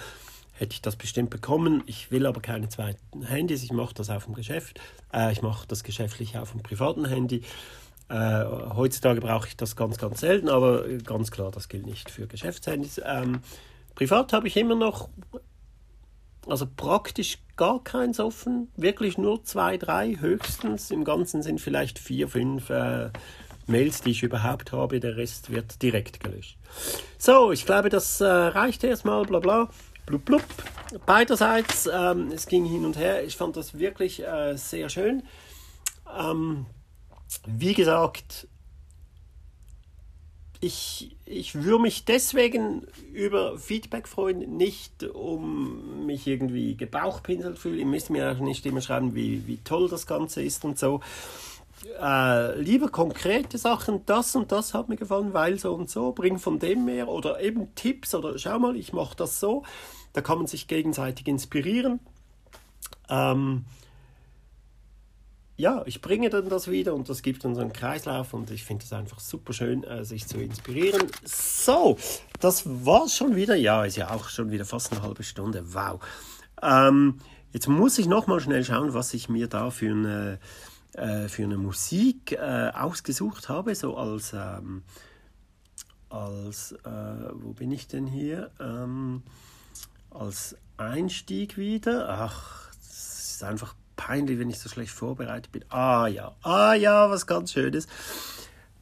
hätte 0.59 0.73
ich 0.73 0.81
das 0.81 0.95
bestimmt 0.95 1.29
bekommen. 1.29 1.83
Ich 1.85 2.11
will 2.11 2.25
aber 2.25 2.41
keine 2.41 2.67
zweiten 2.67 3.23
Handys, 3.23 3.63
ich 3.63 3.71
mache 3.71 3.93
das 3.93 4.09
auf 4.09 4.25
dem 4.25 4.33
Geschäft. 4.33 4.79
Äh, 5.13 5.31
ich 5.31 5.41
mache 5.41 5.67
das 5.67 5.83
geschäftlich 5.83 6.37
auf 6.37 6.51
dem 6.51 6.61
privaten 6.61 7.05
Handy. 7.05 7.43
Äh, 8.09 8.43
heutzutage 8.75 9.21
brauche 9.21 9.47
ich 9.47 9.55
das 9.55 9.75
ganz, 9.75 9.97
ganz 9.97 10.19
selten, 10.19 10.49
aber 10.49 10.87
ganz 10.99 11.31
klar, 11.31 11.51
das 11.51 11.69
gilt 11.69 11.85
nicht 11.85 12.09
für 12.09 12.27
Geschäftshandys. 12.27 12.99
Ähm, 13.05 13.39
privat 13.95 14.33
habe 14.33 14.47
ich 14.47 14.57
immer 14.57 14.75
noch 14.75 15.09
also 16.47 16.65
praktisch 16.65 17.37
gar 17.55 17.83
keins 17.83 18.19
offen, 18.19 18.69
wirklich 18.75 19.17
nur 19.17 19.43
zwei, 19.43 19.77
drei 19.77 20.15
höchstens. 20.19 20.91
Im 20.91 21.03
Ganzen 21.03 21.43
sind 21.43 21.61
vielleicht 21.61 21.99
vier, 21.99 22.27
fünf 22.27 22.69
äh, 22.69 23.11
Mails, 23.67 24.01
die 24.01 24.11
ich 24.11 24.23
überhaupt 24.23 24.71
habe. 24.71 24.99
Der 24.99 25.15
Rest 25.15 25.51
wird 25.51 25.81
direkt 25.81 26.21
gelöscht. 26.21 26.57
So, 27.17 27.51
ich 27.51 27.65
glaube, 27.65 27.89
das 27.89 28.19
äh, 28.21 28.25
reicht 28.25 28.83
erstmal, 28.83 29.23
bla 29.25 29.39
bla. 29.39 29.69
Blub, 30.09 30.25
blub. 30.25 30.43
Beiderseits, 31.05 31.87
ähm, 31.93 32.31
es 32.31 32.47
ging 32.47 32.65
hin 32.65 32.83
und 32.83 32.97
her. 32.97 33.23
Ich 33.23 33.37
fand 33.37 33.55
das 33.55 33.77
wirklich 33.77 34.25
äh, 34.25 34.57
sehr 34.57 34.89
schön. 34.89 35.21
Ähm, 36.17 36.65
wie 37.45 37.75
gesagt, 37.75 38.47
ich, 40.61 41.15
ich 41.25 41.53
würde 41.53 41.83
mich 41.83 42.05
deswegen 42.05 42.87
über 43.13 43.59
Feedback 43.59 44.07
freuen, 44.07 44.57
nicht 44.57 45.03
um 45.03 46.07
mich 46.07 46.25
irgendwie 46.25 46.75
gebauchpinselt 46.75 47.59
fühlen. 47.59 47.77
Ihr 47.77 47.85
müsst 47.85 48.09
mir 48.09 48.31
auch 48.31 48.39
nicht 48.39 48.65
immer 48.65 48.81
schreiben, 48.81 49.13
wie, 49.13 49.45
wie 49.45 49.57
toll 49.57 49.89
das 49.89 50.07
Ganze 50.07 50.41
ist 50.41 50.65
und 50.65 50.79
so. 50.79 51.01
Äh, 52.01 52.59
lieber 52.59 52.89
konkrete 52.89 53.57
Sachen, 53.57 54.05
das 54.05 54.35
und 54.35 54.51
das 54.51 54.73
hat 54.73 54.89
mir 54.89 54.97
gefallen, 54.97 55.33
weil 55.33 55.59
so 55.59 55.73
und 55.73 55.89
so, 55.89 56.11
bring 56.11 56.37
von 56.37 56.59
dem 56.59 56.85
mehr 56.85 57.07
oder 57.07 57.39
eben 57.41 57.73
Tipps 57.75 58.13
oder 58.13 58.37
schau 58.37 58.59
mal, 58.59 58.75
ich 58.75 58.93
mache 58.93 59.15
das 59.15 59.39
so. 59.39 59.63
Da 60.13 60.21
kann 60.21 60.37
man 60.37 60.47
sich 60.47 60.67
gegenseitig 60.67 61.27
inspirieren. 61.27 61.99
Ähm, 63.09 63.65
ja, 65.59 65.83
ich 65.85 66.01
bringe 66.01 66.29
dann 66.29 66.47
das 66.47 66.69
wieder 66.69 66.93
und 66.93 67.09
das 67.09 67.21
gibt 67.21 67.43
uns 67.43 67.57
einen 67.57 67.73
Kreislauf 67.73 68.33
und 68.33 68.49
ich 68.49 68.63
finde 68.63 68.85
es 68.85 68.93
einfach 68.93 69.19
super 69.19 69.51
schön, 69.51 69.83
äh, 69.83 70.05
sich 70.05 70.25
zu 70.25 70.37
inspirieren. 70.37 71.07
So, 71.25 71.97
das 72.39 72.63
war's 72.65 73.15
schon 73.15 73.35
wieder. 73.35 73.55
Ja, 73.55 73.83
ist 73.83 73.97
ja 73.97 74.11
auch 74.11 74.29
schon 74.29 74.51
wieder 74.51 74.63
fast 74.63 74.93
eine 74.93 75.01
halbe 75.01 75.23
Stunde. 75.23 75.73
Wow. 75.73 75.99
Ähm, 76.61 77.19
jetzt 77.51 77.67
muss 77.67 77.99
ich 77.99 78.07
noch 78.07 78.25
mal 78.25 78.39
schnell 78.39 78.63
schauen, 78.63 78.93
was 78.93 79.13
ich 79.13 79.27
mir 79.27 79.47
da 79.47 79.69
für 79.69 79.91
eine, 79.91 80.39
äh, 80.93 81.27
für 81.27 81.43
eine 81.43 81.57
Musik 81.57 82.31
äh, 82.31 82.71
ausgesucht 82.73 83.49
habe, 83.49 83.75
so 83.75 83.97
als, 83.97 84.33
ähm, 84.33 84.83
als 86.09 86.71
äh, 86.83 87.31
wo 87.33 87.53
bin 87.53 87.71
ich 87.71 87.87
denn 87.87 88.07
hier? 88.07 88.51
Ähm, 88.59 89.23
als 90.09 90.55
Einstieg 90.77 91.57
wieder. 91.57 92.09
Ach, 92.09 92.71
das 92.79 93.35
ist 93.35 93.43
einfach 93.43 93.75
peinlich, 93.95 94.39
wenn 94.39 94.49
ich 94.49 94.59
so 94.59 94.69
schlecht 94.69 94.91
vorbereitet 94.91 95.51
bin. 95.51 95.65
Ah 95.69 96.07
ja, 96.07 96.35
ah 96.41 96.73
ja, 96.73 97.09
was 97.09 97.27
ganz 97.27 97.51
Schönes. 97.51 97.87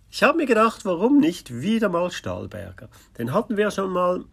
Ich 0.10 0.24
habe 0.24 0.38
mir 0.38 0.46
gedacht, 0.46 0.86
warum 0.86 1.20
nicht 1.20 1.62
wieder 1.62 1.90
mal 1.90 2.12
Stahlberger? 2.12 2.90
Den 3.18 3.34
hatten 3.34 3.58
wir 3.58 3.72
schon 3.72 3.92
mal, 3.92 4.24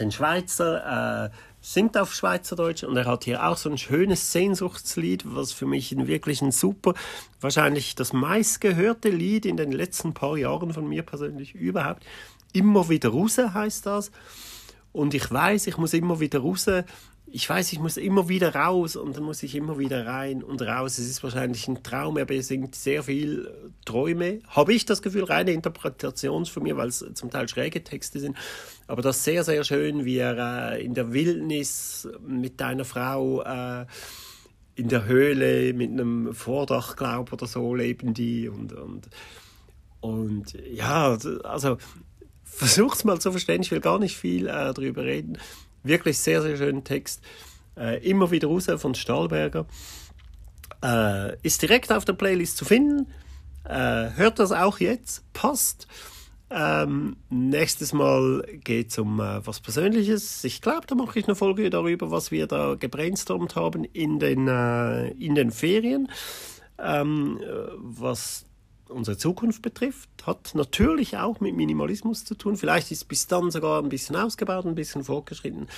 den 0.00 0.10
Schweizer, 0.10 1.26
äh, 1.26 1.30
singt 1.60 1.96
auf 1.98 2.14
Schweizerdeutsch 2.14 2.84
und 2.84 2.96
er 2.96 3.04
hat 3.04 3.24
hier 3.24 3.46
auch 3.46 3.56
so 3.56 3.68
ein 3.68 3.78
schönes 3.78 4.32
Sehnsuchtslied, 4.32 5.24
was 5.26 5.52
für 5.52 5.66
mich 5.66 5.94
wirklich 5.96 6.40
ein 6.40 6.52
super, 6.52 6.94
wahrscheinlich 7.40 7.94
das 7.94 8.12
meistgehörte 8.12 9.10
Lied 9.10 9.44
in 9.44 9.56
den 9.56 9.72
letzten 9.72 10.14
paar 10.14 10.36
Jahren 10.36 10.72
von 10.72 10.88
mir 10.88 11.02
persönlich 11.02 11.54
überhaupt. 11.54 12.04
Immer 12.52 12.88
wieder 12.88 13.10
raus 13.10 13.38
heißt 13.38 13.86
das. 13.86 14.10
Und 14.92 15.14
ich 15.14 15.30
weiß, 15.30 15.66
ich 15.66 15.76
muss 15.76 15.92
immer 15.92 16.18
wieder 16.18 16.40
raus, 16.40 16.66
ich 17.32 17.48
weiß, 17.48 17.72
ich 17.72 17.78
muss 17.78 17.96
immer 17.96 18.28
wieder 18.28 18.54
raus 18.54 18.96
und 18.96 19.16
dann 19.16 19.22
muss 19.22 19.42
ich 19.42 19.54
immer 19.54 19.78
wieder 19.78 20.06
rein 20.06 20.42
und 20.42 20.62
raus. 20.62 20.98
Es 20.98 21.08
ist 21.08 21.22
wahrscheinlich 21.22 21.68
ein 21.68 21.82
Traum, 21.82 22.16
er 22.16 22.24
besingt 22.24 22.74
sehr 22.74 23.02
viel 23.02 23.46
äh, 23.46 23.70
Träume. 23.84 24.40
Habe 24.48 24.74
ich 24.74 24.84
das 24.84 25.00
Gefühl, 25.00 25.24
reine 25.24 25.52
Interpretation 25.52 26.44
von 26.46 26.62
mir, 26.62 26.76
weil 26.76 26.88
es 26.88 27.04
zum 27.14 27.30
Teil 27.30 27.48
schräge 27.48 27.84
Texte 27.84 28.18
sind. 28.18 28.36
Aber 28.86 29.02
das 29.02 29.18
ist 29.18 29.24
sehr, 29.24 29.44
sehr 29.44 29.62
schön, 29.64 30.04
wie 30.04 30.18
er 30.18 30.72
äh, 30.72 30.84
in 30.84 30.94
der 30.94 31.12
Wildnis 31.12 32.08
mit 32.26 32.60
deiner 32.60 32.84
Frau 32.84 33.42
äh, 33.42 33.86
in 34.74 34.88
der 34.88 35.04
Höhle 35.04 35.72
mit 35.72 35.90
einem 35.90 36.34
Vordach, 36.34 36.96
glaube 36.96 37.32
oder 37.32 37.46
so, 37.46 37.74
leben 37.74 38.14
die 38.14 38.48
und, 38.48 38.72
und, 38.72 39.08
und 40.00 40.56
ja, 40.72 41.16
also 41.44 41.76
versucht's 42.42 43.04
mal 43.04 43.20
zu 43.20 43.30
verstehen. 43.30 43.62
Ich 43.62 43.70
will 43.70 43.80
gar 43.80 43.98
nicht 43.98 44.16
viel 44.16 44.46
äh, 44.46 44.72
darüber 44.72 45.04
reden. 45.04 45.38
Wirklich 45.82 46.18
sehr, 46.18 46.42
sehr 46.42 46.56
schönen 46.56 46.84
Text. 46.84 47.22
Äh, 47.76 48.06
immer 48.08 48.30
wieder 48.30 48.48
raus 48.48 48.66
von 48.76 48.94
Stahlberger. 48.94 49.66
Äh, 50.82 51.36
ist 51.42 51.62
direkt 51.62 51.92
auf 51.92 52.04
der 52.04 52.12
Playlist 52.14 52.56
zu 52.56 52.64
finden. 52.64 53.06
Äh, 53.64 54.10
hört 54.16 54.38
das 54.38 54.52
auch 54.52 54.78
jetzt. 54.78 55.24
Passt. 55.32 55.86
Ähm, 56.50 57.16
nächstes 57.28 57.92
Mal 57.92 58.44
geht 58.64 58.90
es 58.90 58.98
um 58.98 59.20
äh, 59.20 59.46
was 59.46 59.60
Persönliches. 59.60 60.42
Ich 60.42 60.60
glaube, 60.60 60.86
da 60.86 60.96
mache 60.96 61.18
ich 61.18 61.26
eine 61.26 61.36
Folge 61.36 61.70
darüber, 61.70 62.10
was 62.10 62.32
wir 62.32 62.46
da 62.46 62.74
gebrainstormt 62.74 63.54
haben 63.54 63.84
in 63.84 64.18
den, 64.18 64.48
äh, 64.48 65.10
in 65.10 65.36
den 65.36 65.52
Ferien. 65.52 66.10
Ähm, 66.78 67.38
was 67.76 68.46
unsere 68.90 69.16
Zukunft 69.16 69.62
betrifft, 69.62 70.08
hat 70.24 70.54
natürlich 70.54 71.16
auch 71.16 71.40
mit 71.40 71.56
Minimalismus 71.56 72.24
zu 72.24 72.34
tun. 72.34 72.56
Vielleicht 72.56 72.90
ist 72.90 73.08
bis 73.08 73.26
dann 73.26 73.50
sogar 73.50 73.82
ein 73.82 73.88
bisschen 73.88 74.16
ausgebaut, 74.16 74.66
ein 74.66 74.74
bisschen 74.74 75.04
fortgeschritten. 75.04 75.68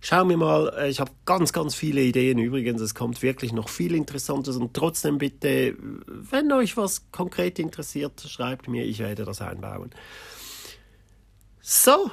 Schauen 0.00 0.28
wir 0.28 0.36
mal, 0.36 0.72
äh, 0.78 0.88
ich 0.88 1.00
habe 1.00 1.10
ganz, 1.26 1.52
ganz 1.52 1.74
viele 1.74 2.02
Ideen 2.02 2.38
übrigens. 2.38 2.80
Es 2.80 2.94
kommt 2.94 3.22
wirklich 3.22 3.52
noch 3.52 3.68
viel 3.68 3.94
Interessantes 3.94 4.56
und 4.56 4.74
trotzdem 4.74 5.18
bitte, 5.18 5.76
wenn 6.06 6.50
euch 6.52 6.76
was 6.76 7.10
konkret 7.12 7.58
interessiert, 7.58 8.20
schreibt 8.20 8.68
mir, 8.68 8.84
ich 8.84 8.98
werde 9.00 9.24
das 9.24 9.40
einbauen. 9.40 9.90
So, 11.60 12.10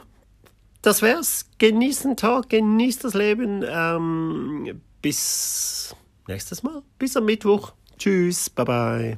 das 0.81 1.01
wär's. 1.01 1.49
Genießt 1.57 2.05
den 2.05 2.17
Tag, 2.17 2.49
genießt 2.49 3.03
das 3.03 3.13
Leben. 3.13 3.63
Ähm, 3.67 4.81
bis 5.01 5.95
nächstes 6.27 6.63
Mal. 6.63 6.83
Bis 6.99 7.17
am 7.17 7.25
Mittwoch. 7.25 7.73
Tschüss, 7.97 8.49
bye 8.49 8.65
bye. 8.65 9.17